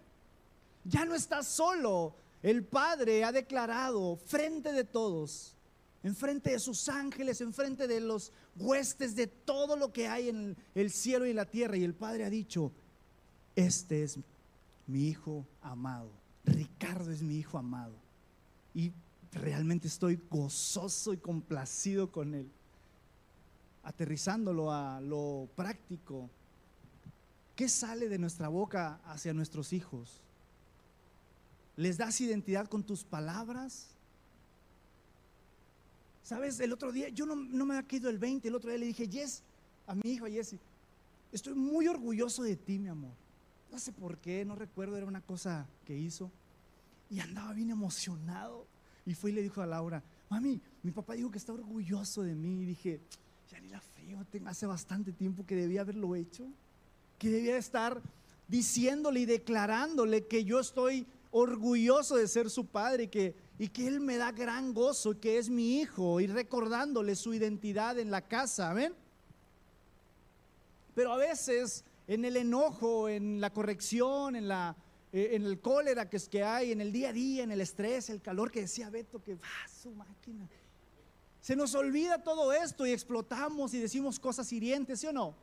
[0.86, 5.56] Ya no estás solo, el Padre ha declarado frente de todos,
[6.04, 10.30] en frente de sus ángeles, en frente de los huestes de todo lo que hay
[10.30, 11.78] en el cielo y la tierra.
[11.78, 12.72] Y el Padre ha dicho,
[13.56, 14.20] este es
[14.86, 16.12] mi hijo amado.
[16.44, 17.96] Ricardo es mi hijo amado.
[18.74, 18.92] Y
[19.32, 22.52] realmente estoy gozoso y complacido con él.
[23.84, 26.30] Aterrizándolo a lo práctico.
[27.56, 30.22] ¿Qué sale de nuestra boca hacia nuestros hijos?
[31.76, 33.88] ¿Les das identidad con tus palabras?
[36.24, 36.60] ¿Sabes?
[36.60, 39.08] El otro día, yo no, me ha caído el 20, el otro día le dije,
[39.08, 39.44] Yes,
[39.86, 40.58] a mi hijo Jesse,
[41.32, 43.14] estoy muy orgulloso de ti, mi amor.
[43.72, 46.32] No sé por qué, no recuerdo, era una cosa que hizo.
[47.10, 48.66] Y andaba bien emocionado.
[49.06, 52.34] Y fue y le dijo a Laura, mami, mi papá dijo que está orgulloso de
[52.34, 52.64] mí.
[52.64, 53.02] Y dije,
[53.52, 56.48] ya ni la frío, hace bastante tiempo que debía haberlo hecho,
[57.20, 58.02] que debía estar
[58.48, 61.06] diciéndole y declarándole que yo estoy
[61.38, 65.16] orgulloso de ser su padre y que, y que él me da gran gozo y
[65.18, 68.94] que es mi hijo y recordándole su identidad en la casa, amén.
[70.94, 74.78] Pero a veces en el enojo, en la corrección, en, la,
[75.12, 77.60] eh, en el cólera que, es que hay, en el día a día, en el
[77.60, 80.48] estrés, el calor que decía Beto, que va su máquina.
[81.42, 85.36] Se nos olvida todo esto y explotamos y decimos cosas hirientes, ¿sí o no?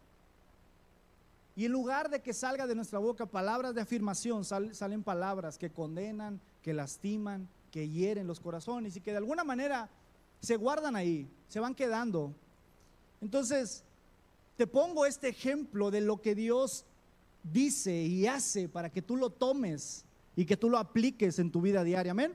[1.55, 5.71] Y en lugar de que salga de nuestra boca palabras de afirmación, salen palabras que
[5.71, 9.91] condenan, que lastiman, que hieren los corazones y que de alguna manera
[10.41, 12.35] se guardan ahí, se van quedando.
[13.21, 13.85] Entonces,
[14.57, 16.85] te pongo este ejemplo de lo que Dios
[17.43, 20.05] dice y hace para que tú lo tomes
[20.37, 22.13] y que tú lo apliques en tu vida diaria.
[22.13, 22.35] Amén.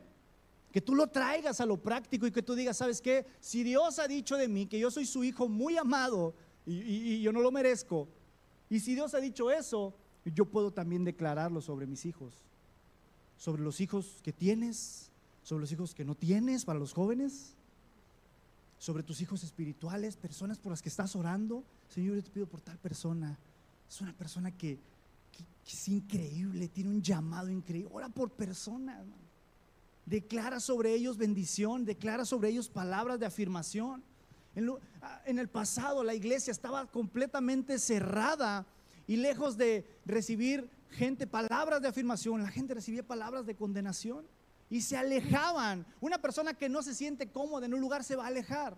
[0.72, 3.26] Que tú lo traigas a lo práctico y que tú digas, ¿sabes qué?
[3.40, 6.34] Si Dios ha dicho de mí que yo soy su hijo muy amado
[6.66, 8.08] y, yo no lo merezco,
[8.70, 9.94] y si Dios ha dicho eso,
[10.26, 12.34] yo puedo también declararlo sobre mis hijos,
[13.38, 15.10] sobre los hijos que tienes,
[15.44, 17.56] sobre los hijos que no tienes para los jóvenes,
[18.80, 21.64] sobre tus hijos espirituales, personas por las que estás orando.
[21.90, 23.38] Señor, yo te pido por tal persona.
[23.90, 24.78] Es una persona que,
[25.66, 27.90] es increíble, tiene un llamado increíble.
[27.94, 29.06] Ora por personas.
[30.06, 34.04] Declara sobre ellos bendición, declara sobre ellos palabras de afirmación.
[35.02, 38.66] Ah, en, el pasado la iglesia estaba completamente cerrada
[39.06, 44.26] y lejos de recibir gente palabras de afirmación, la gente recibía palabras de condenación
[44.70, 45.86] y se alejaban.
[46.02, 48.76] Una persona que no se siente cómoda en un lugar se va a alejar.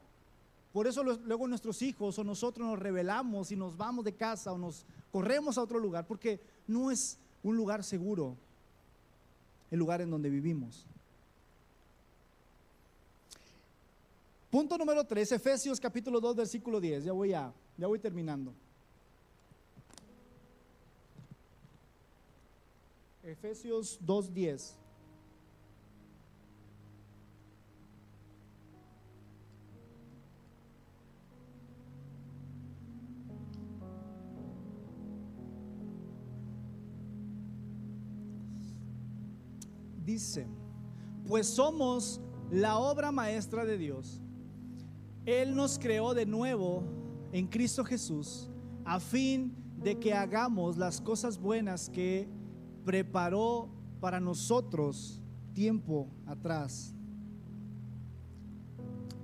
[0.74, 4.58] Por eso luego nuestros hijos o nosotros nos rebelamos y nos vamos de casa o
[4.58, 8.36] nos corremos a otro lugar, porque no es un lugar seguro
[9.72, 10.86] el lugar en donde vivimos.
[14.50, 17.04] Punto número 3, Efesios capítulo 2, versículo 10.
[17.04, 18.52] Ya voy a, ya voy terminando.
[23.22, 24.76] Efesios 2, 10.
[40.04, 40.48] Dice,
[41.28, 44.20] pues somos la obra maestra de Dios
[45.26, 46.84] él nos creó de nuevo
[47.32, 48.50] en Cristo Jesús
[48.86, 52.28] a fin de que hagamos las cosas buenas que
[52.86, 55.22] preparó para nosotros
[55.54, 56.96] tiempo atrás.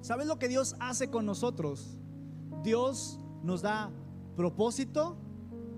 [0.01, 1.97] ¿Sabes lo que Dios hace con nosotros?
[2.63, 3.91] Dios nos da
[4.35, 5.17] propósito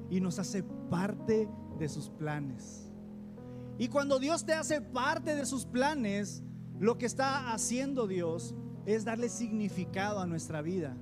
[0.09, 1.49] y nos hace parte
[1.79, 2.91] de sus planes.
[3.77, 6.43] Y cuando Dios te hace parte de sus planes,
[6.79, 8.55] lo que está haciendo Dios
[8.87, 10.95] es darle significado a nuestra vida.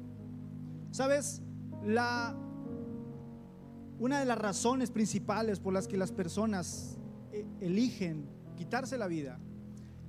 [0.89, 1.43] ¿Sabes?
[1.83, 2.35] La,
[3.99, 6.97] una de las razones principales por las que las personas
[7.31, 9.39] eh, eligen quitarse la vida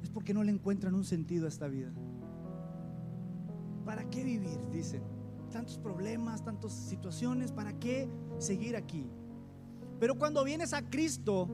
[0.02, 1.92] es porque no le encuentran un sentido a esta vida.
[3.84, 4.58] ¿Para qué vivir?
[4.72, 5.02] Dicen.
[5.52, 8.08] Tantos problemas, tantas situaciones, ¿para qué
[8.38, 9.06] seguir aquí?
[10.00, 11.48] Pero cuando vienes a Cristo,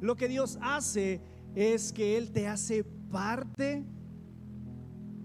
[0.00, 1.20] lo que Dios hace
[1.54, 3.84] es que Él te hace parte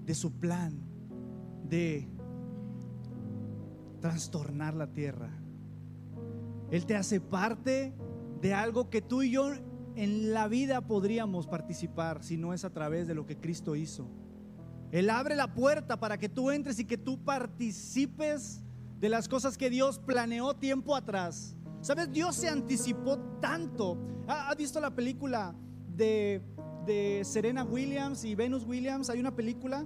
[0.10, 0.74] de su plan
[1.65, 2.10] de
[4.02, 5.30] trastornar la tierra.
[6.72, 7.93] Él te hace parte
[8.41, 9.52] de algo que tú y yo
[9.95, 14.10] en la vida podríamos participar si no es a través de lo que Cristo hizo.
[14.91, 18.63] Él abre la puerta para que tú entres y que tú participes
[19.00, 21.56] de las cosas que Dios planeó tiempo atrás.
[21.82, 22.12] ¿Sabes?
[22.12, 23.95] Dios se anticipó tanto.
[24.28, 25.54] ¿Has visto la película
[25.95, 26.41] de,
[26.89, 29.10] de Serena Williams y Venus Williams?
[29.10, 29.86] Hay una película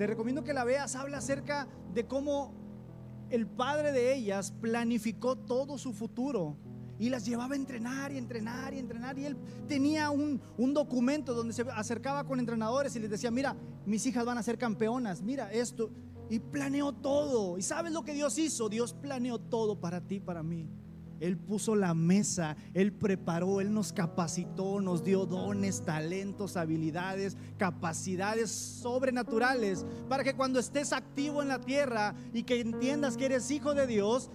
[0.00, 2.54] te recomiendo que la veas, habla acerca de cómo
[3.28, 6.56] el padre de ellas planificó todo su futuro
[6.98, 9.18] y las llevaba a entrenar y entrenar y entrenar.
[9.18, 9.36] Y él
[9.68, 14.24] tenía un, un, documento donde se acercaba con entrenadores y les decía, mira, mis hijas
[14.24, 15.90] van a ser campeonas, mira esto.
[16.30, 17.58] Y planeó todo.
[17.58, 18.70] ¿Y sabes lo que Dios hizo?
[18.70, 20.66] Dios planeó todo para ti, para mí.
[21.20, 28.50] Él puso la mesa, Él preparó, Él nos capacitó, nos dio dones, talentos, habilidades, capacidades
[28.50, 33.74] sobrenaturales para que cuando estés activo en la tierra y que entiendas que eres hijo
[33.74, 34.30] de Dios,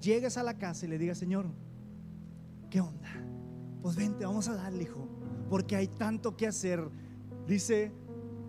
[0.00, 1.46] llegues a la casa y le digas, Señor,
[2.70, 3.08] ¿qué onda?
[3.82, 5.08] Pues vente, vamos a darle, hijo,
[5.48, 6.88] porque hay tanto que hacer.
[7.46, 7.92] Dice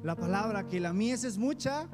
[0.03, 1.87] la palabra que la mies es mucha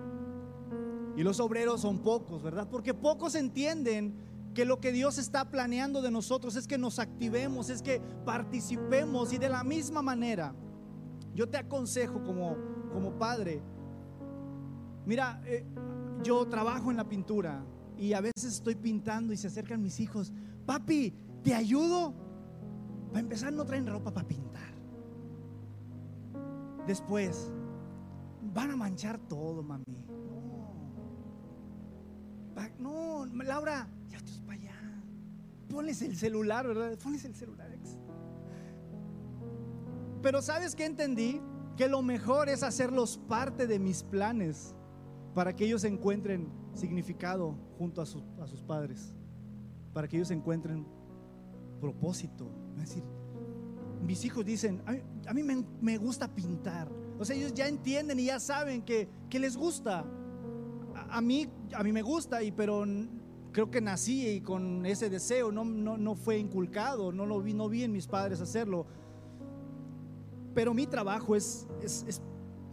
[1.17, 2.69] y los obreros son pocos, ¿verdad?
[2.71, 4.15] Porque pocos entienden
[4.53, 9.34] que lo que Dios está planeando de nosotros es que nos activemos, es que participemos
[9.34, 10.56] y de la misma manera,
[11.36, 12.56] yo te aconsejo como,
[12.93, 13.62] como padre,
[15.08, 15.63] Mira, eh,
[16.21, 17.63] yo trabajo en la pintura
[17.97, 20.34] y a veces estoy pintando y se acercan mis hijos.
[20.65, 22.13] Papi, ¿te ayudo?
[23.08, 24.73] Para empezar, no traen ropa para pintar.
[26.86, 27.53] Después,
[28.53, 29.86] van a manchar todo, mami.
[32.79, 34.73] No, Laura, ya estás para allá.
[35.69, 36.97] Ponles el celular, ¿verdad?
[36.97, 37.67] Ponles el celular.
[40.21, 41.41] Pero ¿sabes qué entendí?
[41.75, 44.75] Que lo mejor es hacerlos parte de mis planes
[45.33, 49.13] para que ellos encuentren significado junto a, a sus padres,
[49.93, 50.87] para que ellos encuentren
[51.79, 52.51] propósito.
[52.75, 53.03] Es decir,
[54.01, 54.81] mis hijos dicen,
[55.27, 56.89] a mí, me, gusta pintar.
[57.19, 60.05] O sea, ellos ya entienden y ya saben que, les gusta.
[61.09, 62.85] A, mí, a mí me gusta, y, pero
[63.51, 67.69] creo que nací y con ese deseo, no, no, fue inculcado, no lo vi, no
[67.69, 68.85] vi en mis padres hacerlo.
[70.53, 72.21] Pero mi trabajo es, es,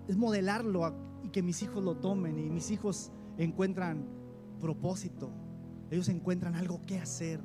[0.08, 4.06] es modelarlo y que mis hijos lo tomen y mis hijos encuentran
[4.60, 5.30] propósito,
[5.90, 7.40] ellos encuentran algo que hacer.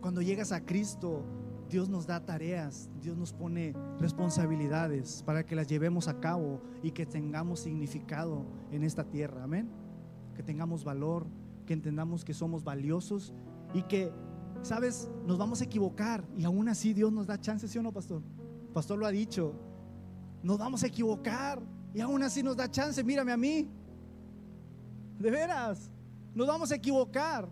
[0.00, 1.24] Cuando llegas a Cristo,
[1.68, 6.92] Dios nos da tareas, Dios nos pone responsabilidades para que las llevemos a cabo y
[6.92, 9.44] que tengamos significado en esta tierra.
[9.44, 9.68] Amén.
[10.34, 11.26] Que tengamos valor,
[11.66, 13.32] que entendamos que somos valiosos
[13.74, 14.12] y que,
[14.62, 17.92] sabes, nos vamos a equivocar y aún así Dios nos da chance, ¿sí o no,
[17.92, 18.22] pastor?
[18.76, 19.54] pastor lo ha dicho.
[20.42, 21.62] Nos vamos a equivocar
[21.94, 23.02] y aún así nos da chance.
[23.02, 23.66] Mírame a mí.
[25.18, 25.90] De veras,
[26.34, 27.48] nos vamos a equivocar.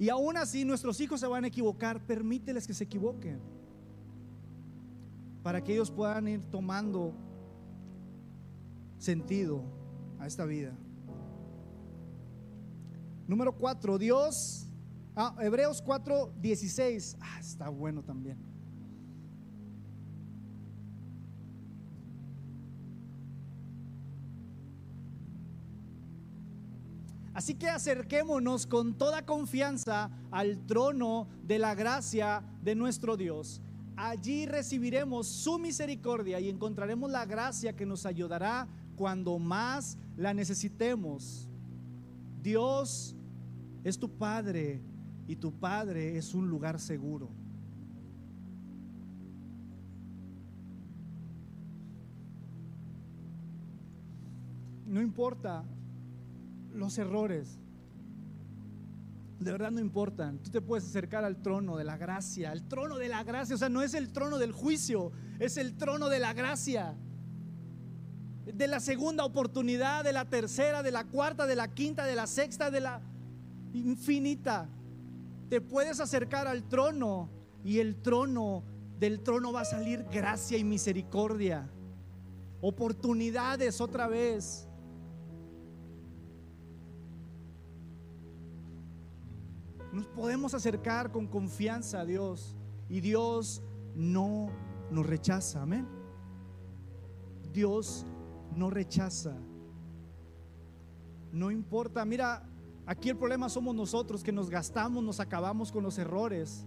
[0.00, 2.04] Y aún así nuestros hijos se van a equivocar.
[2.04, 3.53] Permíteles que se equivoquen.
[5.44, 7.14] Para que ellos puedan ir tomando
[8.98, 9.62] sentido
[10.18, 10.72] a esta vida.
[13.28, 14.66] Número 4, Dios.
[15.14, 17.16] Ah, Hebreos 4, 16.
[17.20, 18.38] Ah, está bueno también.
[27.34, 33.60] Así que acerquémonos con toda confianza al trono de la gracia de nuestro Dios.
[33.96, 41.48] Allí recibiremos su misericordia y encontraremos la gracia que nos ayudará cuando más la necesitemos.
[42.42, 43.16] Dios
[43.84, 44.82] es tu Padre
[45.28, 47.30] y tu Padre es un lugar seguro.
[54.86, 55.64] No importa
[56.72, 57.58] los errores.
[59.38, 60.38] De verdad no importan.
[60.38, 63.54] Tú te puedes acercar al trono de la gracia, al trono de la gracia.
[63.54, 66.96] O sea, no es el trono del juicio, es el trono de la gracia.
[68.46, 72.26] De la segunda oportunidad, de la tercera, de la cuarta, de la quinta, de la
[72.26, 73.00] sexta, de la
[73.72, 74.68] infinita.
[75.48, 77.30] Te puedes acercar al trono
[77.64, 78.62] y el trono,
[78.98, 81.70] del trono va a salir gracia y misericordia.
[82.60, 84.68] Oportunidades otra vez.
[89.94, 92.56] Nos podemos acercar con confianza a Dios
[92.88, 93.62] y Dios
[93.94, 94.50] no
[94.90, 95.62] nos rechaza.
[95.62, 95.86] Amén.
[97.52, 98.04] Dios
[98.56, 99.36] no rechaza.
[101.30, 102.44] No importa, mira,
[102.86, 106.66] aquí el problema somos nosotros que nos gastamos, nos acabamos con los errores.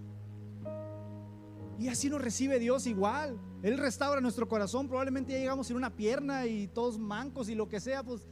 [1.78, 3.38] Y así nos recibe Dios igual.
[3.62, 4.88] Él restaura nuestro corazón.
[4.88, 8.26] Probablemente ya llegamos sin una pierna y todos mancos y lo que sea, pues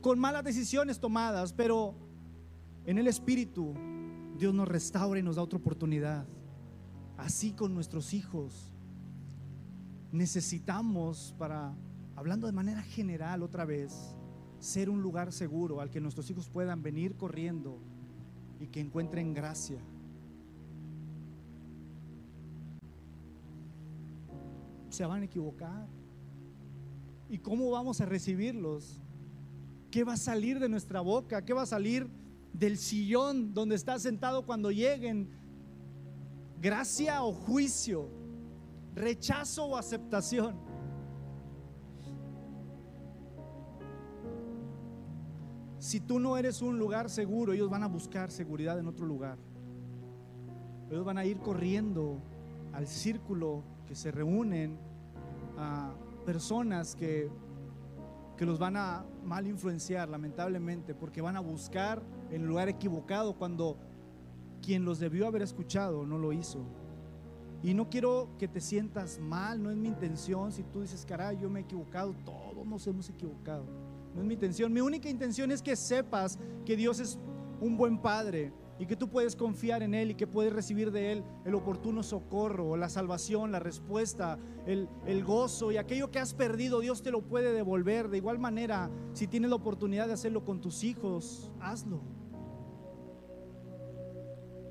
[0.00, 1.52] con malas decisiones tomadas.
[1.52, 2.07] Pero
[2.88, 3.74] en el Espíritu,
[4.38, 6.26] Dios nos restaura y nos da otra oportunidad.
[7.18, 8.72] Así con nuestros hijos.
[10.10, 11.74] Necesitamos para,
[12.16, 14.16] hablando de manera general otra vez,
[14.58, 17.78] ser un lugar seguro al que nuestros hijos puedan venir corriendo
[18.58, 19.82] y que encuentren gracia.
[24.88, 25.86] Se van a equivocar.
[27.28, 29.02] ¿Y cómo vamos a recibirlos?
[29.90, 31.44] ¿Qué va a salir de nuestra boca?
[31.44, 32.08] ¿Qué va a salir
[32.58, 35.30] del sillón donde está sentado cuando lleguen,
[36.60, 38.08] gracia o juicio,
[38.94, 40.56] rechazo o aceptación.
[45.78, 49.38] Si tú no eres un lugar seguro, ellos van a buscar seguridad en otro lugar.
[50.90, 52.20] Ellos van a ir corriendo
[52.72, 54.78] al círculo que se reúnen
[55.56, 55.94] a
[56.26, 57.30] personas que,
[58.36, 63.76] que los van a mal influenciar, lamentablemente, porque van a buscar en lugar equivocado cuando
[64.62, 66.60] quien los debió haber escuchado no lo hizo.
[67.62, 70.52] Y no quiero que te sientas mal, no es mi intención.
[70.52, 73.64] Si tú dices, caray, yo me he equivocado, todos nos hemos equivocado.
[74.14, 74.72] No es mi intención.
[74.72, 77.18] Mi única intención es que sepas que Dios es
[77.60, 81.10] un buen padre y que tú puedes confiar en Él y que puedes recibir de
[81.10, 86.34] Él el oportuno socorro, la salvación, la respuesta, el, el, gozo y aquello que has
[86.34, 88.08] perdido, Dios te lo puede devolver.
[88.08, 92.17] De igual manera, si tienes la oportunidad de hacerlo con tus hijos, hazlo.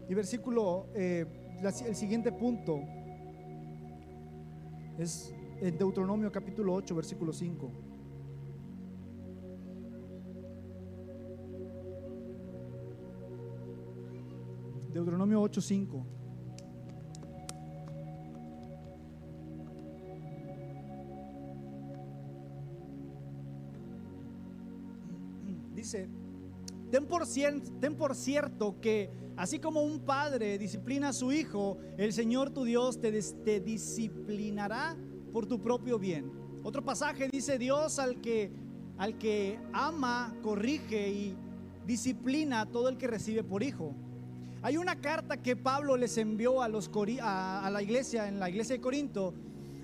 [0.09, 1.25] Y versículo, eh,
[1.85, 2.81] el siguiente punto
[4.97, 7.71] es en Deuteronomio capítulo 8, versículo 5.
[14.93, 16.05] Deuteronomio 8:5.
[25.75, 26.09] Dice,
[26.91, 32.63] ten por, cierto que así como un padre disciplina a su hijo, el Señor tu
[32.63, 33.11] Dios te,
[33.59, 34.95] disciplinará
[35.33, 36.31] por tu propio bien.
[36.63, 38.51] Otro pasaje dice, Dios al que,
[38.97, 41.35] al que ama, corrige y
[41.85, 43.93] disciplina a todo el que recibe por hijo.
[44.61, 46.89] Hay una carta que Pablo les envió a, los,
[47.21, 49.33] a, la iglesia, en la iglesia de Corinto.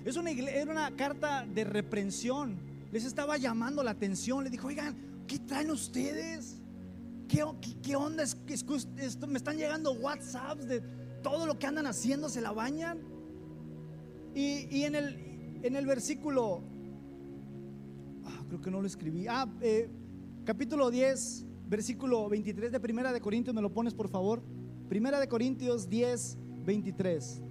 [0.04, 2.58] Es una, era una carta de reprensión.
[2.90, 4.44] Les estaba llamando la atención.
[4.44, 6.60] Le dijo, oigan, ¿qué traen ustedes?
[7.28, 7.42] ¿Qué,
[7.96, 8.22] onda?
[8.22, 8.36] Es,
[9.26, 10.80] me están llegando WhatsApps de
[11.22, 12.98] todo lo que andan haciendo, se la bañan.
[14.34, 16.62] Y, en, el, en el versículo,
[18.24, 19.26] ah, creo que no lo escribí.
[19.28, 19.88] Ah, eh,
[20.44, 24.42] capítulo 10, versículo 23 de Primera de Corintios, ¿me lo pones por favor?
[24.88, 27.42] Primera de Corintios 10, 23.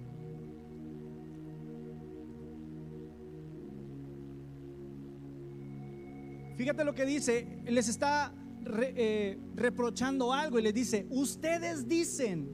[6.56, 8.32] Fíjate lo que dice, les está
[8.66, 12.48] eh, reprochando algo y les dice, ustedes dicen,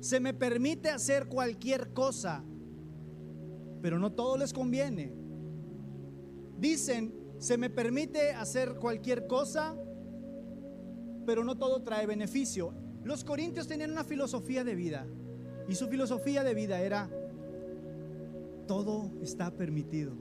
[0.00, 2.42] se me permite hacer cualquier cosa,
[3.82, 5.12] pero no todo les conviene.
[6.58, 9.74] Dicen, se me permite hacer cualquier cosa,
[11.26, 12.74] pero no todo trae beneficio.
[13.04, 15.06] Los corintios tenían una filosofía de vida
[15.68, 17.08] y su filosofía de vida era,
[18.66, 20.12] todo está permitido,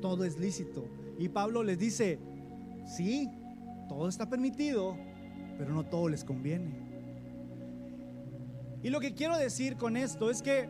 [0.00, 0.86] todo es lícito.
[1.18, 2.18] Y Pablo les dice,
[2.86, 3.28] sí,
[3.90, 4.96] todo está permitido,
[5.58, 6.70] pero no todo les conviene.
[8.84, 10.68] Y lo que quiero decir con esto es que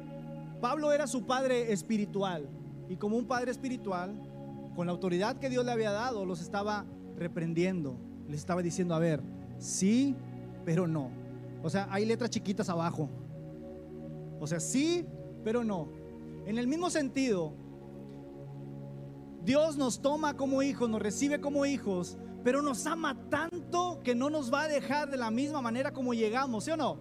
[0.63, 2.49] Pablo era su padre espiritual
[2.89, 4.15] y como un padre espiritual,
[4.75, 6.87] con la autoridad que Dios le había dado, los estaba
[7.19, 9.21] reprendiendo, les estaba diciendo, a ver,
[9.59, 10.17] sí
[10.65, 11.11] pero no.
[11.63, 13.11] O sea, hay letras chiquitas abajo.
[14.41, 15.05] O sea, sí,
[15.45, 15.89] pero no.
[16.47, 17.53] En el mismo sentido,
[19.45, 24.31] Dios nos toma como hijos, nos recibe como hijos, pero nos ama tanto que no
[24.31, 26.99] nos va a dejar de la misma manera como llegamos, ¿sí o no?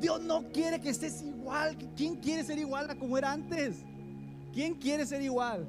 [0.00, 1.76] Dios no quiere que estés igual.
[1.96, 3.84] ¿Quién quiere ser igual a como era antes?
[4.52, 5.68] ¿Quién quiere ser igual?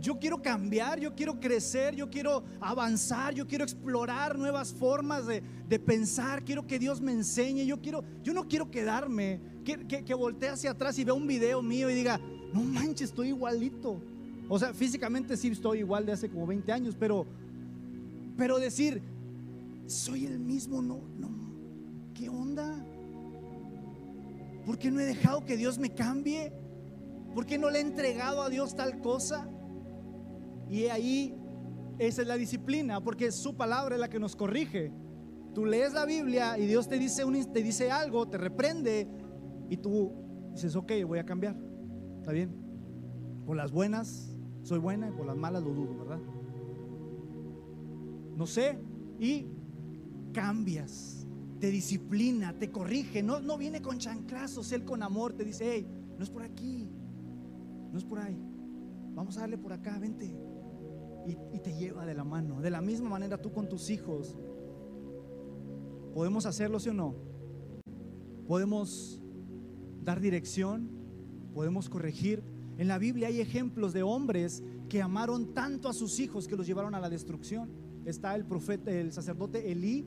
[0.00, 5.42] Yo quiero cambiar, yo quiero crecer, yo quiero avanzar, yo quiero explorar nuevas formas de,
[5.78, 10.48] pensar, quiero que Dios me enseñe, yo quiero, yo no quiero quedarme, que, que, voltee
[10.48, 12.20] hacia atrás y vea un video mío y diga,
[12.52, 14.02] no manches, estoy igualito.
[14.48, 17.26] O sea, físicamente sí estoy igual de hace como 20 años, pero,
[18.36, 19.02] pero decir,
[19.86, 21.28] soy el mismo, no, no,
[22.14, 22.84] ¿qué onda?
[24.64, 26.52] ¿Por qué no he dejado que Dios me cambie?
[27.34, 29.48] ¿Por qué no le he entregado a Dios tal cosa?
[30.68, 31.34] Y ahí
[31.98, 34.92] esa es la disciplina, porque su palabra es la que nos corrige.
[35.54, 39.08] Tú lees la Biblia y Dios te dice, te dice algo, te reprende
[39.68, 40.12] y tú
[40.52, 41.56] dices, ok, voy a cambiar.
[42.20, 42.50] ¿Está bien?
[43.44, 46.20] Por las buenas soy buena y por las malas lo dudo, ¿verdad?
[48.42, 48.76] No sé.
[49.20, 49.46] Y
[50.32, 51.28] cambias,
[51.60, 53.22] te disciplina, te corrige.
[53.22, 55.86] No, no viene con chanclazos, Él con amor te dice, hey,
[56.18, 56.90] no es por aquí,
[57.92, 58.36] no es por ahí.
[59.14, 60.34] Vamos a darle por acá, vente
[61.24, 62.60] y, te lleva de la mano.
[62.60, 64.36] De la misma manera tú con tus hijos.
[66.12, 67.14] ¿Podemos hacerlo, sí o no?
[68.48, 69.22] Podemos
[70.02, 70.90] dar dirección,
[71.54, 72.42] podemos corregir.
[72.76, 76.66] En la Biblia hay ejemplos de hombres que amaron tanto a sus hijos que los
[76.66, 77.91] llevaron a la destrucción.
[78.04, 80.06] Está el profeta, el sacerdote Elí,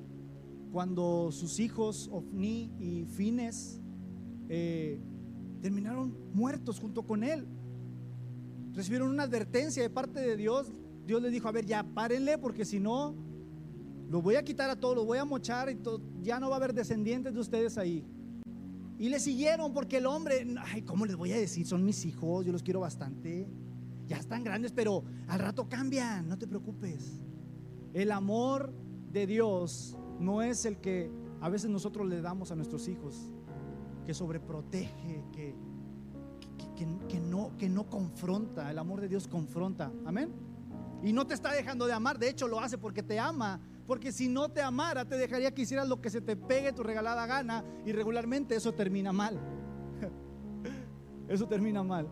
[0.71, 3.79] cuando sus hijos Ofni y Fines
[4.49, 4.99] eh,
[5.61, 7.47] terminaron muertos junto con él.
[8.73, 10.73] Recibieron una advertencia de parte de Dios
[11.05, 13.15] Dios les dijo, a ver, ya párenle porque si no,
[14.09, 15.77] los voy a quitar a todos, los voy a mochar y
[16.21, 18.03] ya no va a haber descendientes de ustedes ahí.
[18.97, 21.67] Y le siguieron porque el hombre, ay, ¿cómo les voy a decir?
[21.67, 23.47] Son mis hijos, yo los quiero bastante.
[24.07, 27.21] Ya están grandes, pero al rato cambian, no te preocupes.
[27.95, 28.73] El amor
[29.13, 33.31] de Dios no es el que a veces nosotros le damos a nuestros hijos,
[34.05, 35.55] que sobreprotege, que,
[37.07, 38.69] que, no, que no confronta.
[38.69, 39.93] El amor de Dios confronta.
[40.05, 40.33] Amén.
[41.03, 44.11] Y no te está dejando de amar, de hecho lo hace porque te ama, porque
[44.11, 47.25] si no te amara, te dejaría que hicieras lo que se te pegue tu regalada
[47.25, 49.39] gana y regularmente eso termina mal.
[51.29, 52.07] Eso termina mal.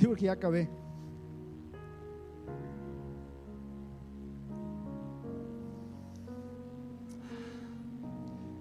[0.00, 0.66] Digo que ya acabé.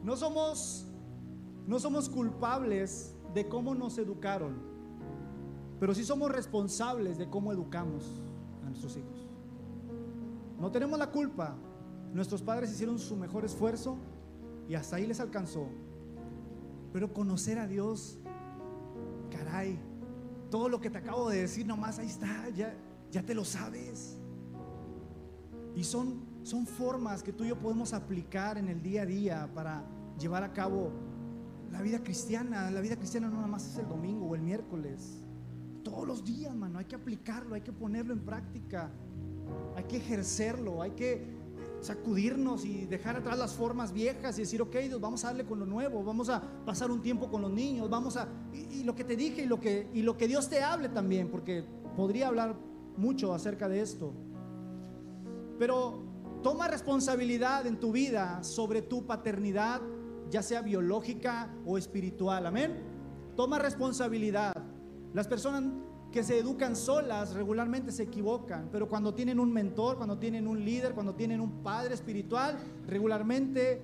[0.03, 0.85] No somos,
[1.65, 4.57] no somos culpables de cómo nos educaron,
[5.79, 8.21] pero sí somos responsables de cómo educamos
[8.65, 9.25] a nuestros hijos.
[10.59, 11.55] No tenemos la culpa.
[12.13, 13.95] Nuestros padres hicieron su mejor esfuerzo
[14.67, 15.67] y hasta ahí les alcanzó.
[16.91, 18.19] Pero conocer a Dios,
[19.31, 19.79] caray,
[20.49, 22.75] todo lo que te acabo de decir nomás ahí está, ya,
[23.11, 24.17] ya te lo sabes.
[25.75, 29.49] Y son, son formas que tú y yo podemos aplicar en el día a día
[29.53, 29.83] para
[30.19, 30.91] llevar a cabo
[31.71, 32.69] la vida cristiana.
[32.71, 35.23] La vida cristiana no nada más es el domingo o el miércoles.
[35.83, 38.91] Todos los días, mano, hay que aplicarlo, hay que ponerlo en práctica,
[39.75, 41.38] hay que ejercerlo, hay que
[41.81, 45.59] sacudirnos y dejar atrás las formas viejas y decir, ok, Dios, vamos a darle con
[45.59, 48.27] lo nuevo, vamos a pasar un tiempo con los niños, vamos a...
[48.53, 51.29] Y, lo que te dije y lo que, y lo que Dios te hable también,
[51.29, 51.63] porque
[51.95, 52.55] podría hablar
[52.97, 54.13] mucho acerca de esto.
[55.57, 56.03] Pero
[56.43, 59.81] toma responsabilidad en tu vida sobre tu paternidad,
[60.29, 62.83] ya sea biológica o espiritual, amén.
[63.35, 64.53] Toma responsabilidad.
[65.13, 65.63] Las personas
[66.11, 70.63] que se educan solas regularmente se equivocan, pero cuando tienen un mentor, cuando tienen un
[70.65, 72.57] líder, cuando tienen un padre espiritual,
[72.87, 73.83] regularmente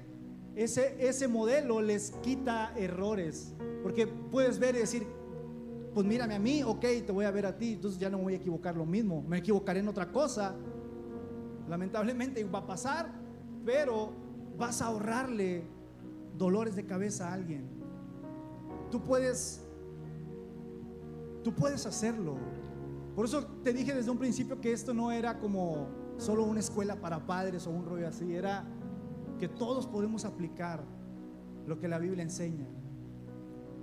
[0.55, 3.53] ese, ese modelo les quita errores.
[3.83, 5.05] Porque puedes ver y decir,
[5.93, 8.33] pues mírame a mí, ok, te voy a ver a ti, entonces ya no voy
[8.33, 10.55] a equivocar lo mismo, me equivocaré en otra cosa.
[11.69, 13.11] Lamentablemente va a pasar,
[13.63, 14.11] pero
[14.57, 15.63] vas a ahorrarle
[16.37, 17.65] dolores de cabeza a alguien.
[18.91, 19.64] Tú puedes
[21.45, 22.37] Tú puedes hacerlo.
[23.15, 25.87] Por eso te dije desde un principio que esto no era como
[26.17, 28.65] solo una escuela para padres o un rollo así, era
[29.37, 30.83] que todos podemos aplicar
[31.67, 32.65] lo que la Biblia enseña.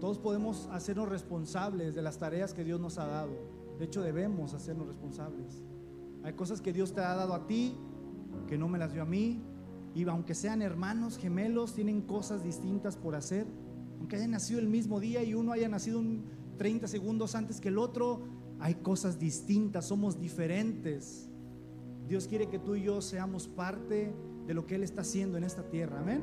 [0.01, 3.31] Todos podemos hacernos responsables de las tareas que Dios nos ha dado.
[3.79, 5.63] De hecho, debemos hacernos responsables.
[6.25, 7.77] Hay cosas que Dios te ha dado a ti
[8.49, 9.41] que no me las dio a mí.
[9.95, 13.47] Y aunque sean hermanos gemelos, tienen cosas distintas por hacer.
[14.01, 17.69] Aunque hayan nacido el mismo día y uno haya nacido un, 30 segundos antes que
[17.69, 18.21] el otro,
[18.61, 21.29] hay cosas distintas, somos diferentes.
[22.09, 24.15] Dios quiere que tú y yo seamos parte
[24.47, 26.01] de lo que Él está haciendo en esta tierra.
[26.01, 26.23] Amén.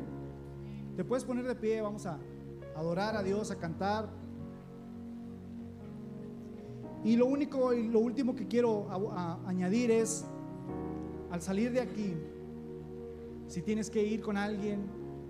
[0.95, 2.19] Te puedes poner de pie, vamos a
[2.75, 4.09] adorar a Dios, a cantar.
[7.03, 8.87] Y lo único y lo último que quiero
[9.45, 10.25] añadir es,
[11.31, 12.13] al salir de aquí,
[13.47, 14.81] si tienes que ir con alguien,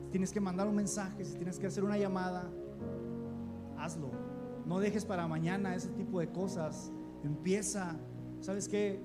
[0.05, 2.51] si tienes que mandar un mensaje, si tienes que hacer una llamada,
[3.77, 4.28] hazlo.
[4.69, 6.91] No dejes para mañana ese tipo de cosas.
[7.23, 7.97] Empieza.
[8.39, 9.01] ¿Sabes qué?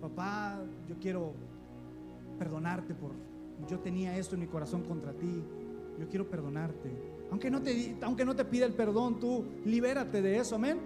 [0.00, 1.32] Papá, yo quiero
[2.40, 3.12] perdonarte por
[3.68, 5.44] yo tenía esto en mi corazón contra ti.
[6.00, 6.90] Yo quiero perdonarte.
[7.30, 10.80] Aunque no te aunque no te pida el perdón, tú libérate de eso, amén.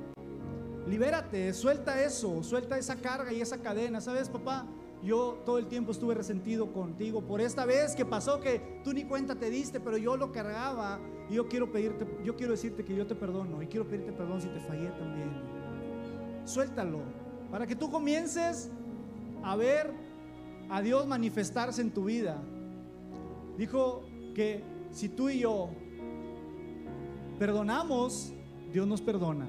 [0.87, 4.03] Libérate, suelta eso, suelta esa carga y esa cadena.
[4.03, 4.67] ¿Sabes, papá?
[5.03, 9.05] Yo todo el tiempo estuve resentido contigo por esta vez que pasó que tú ni
[9.05, 10.99] cuenta te diste, pero yo lo cargaba
[11.31, 14.41] y yo quiero pedirte, yo quiero decirte que yo te perdono y quiero pedirte perdón
[14.41, 15.31] si te fallé también.
[16.45, 17.01] Suéltalo
[17.51, 18.71] para que tú comiences
[19.45, 19.93] a ver
[20.69, 22.37] a Dios manifestarse en tu vida.
[23.57, 25.71] Dijo que si tú y yo
[27.39, 28.33] perdonamos,
[28.73, 29.47] Dios nos perdona.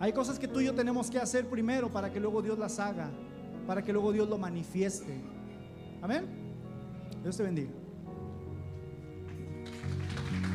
[0.00, 2.80] Hay cosas que tú y yo tenemos que hacer primero para que luego Dios las
[2.80, 3.10] haga
[3.68, 5.12] para que luego Dios lo manifieste.
[6.00, 6.24] Amén.
[7.22, 7.68] Dios te bendiga.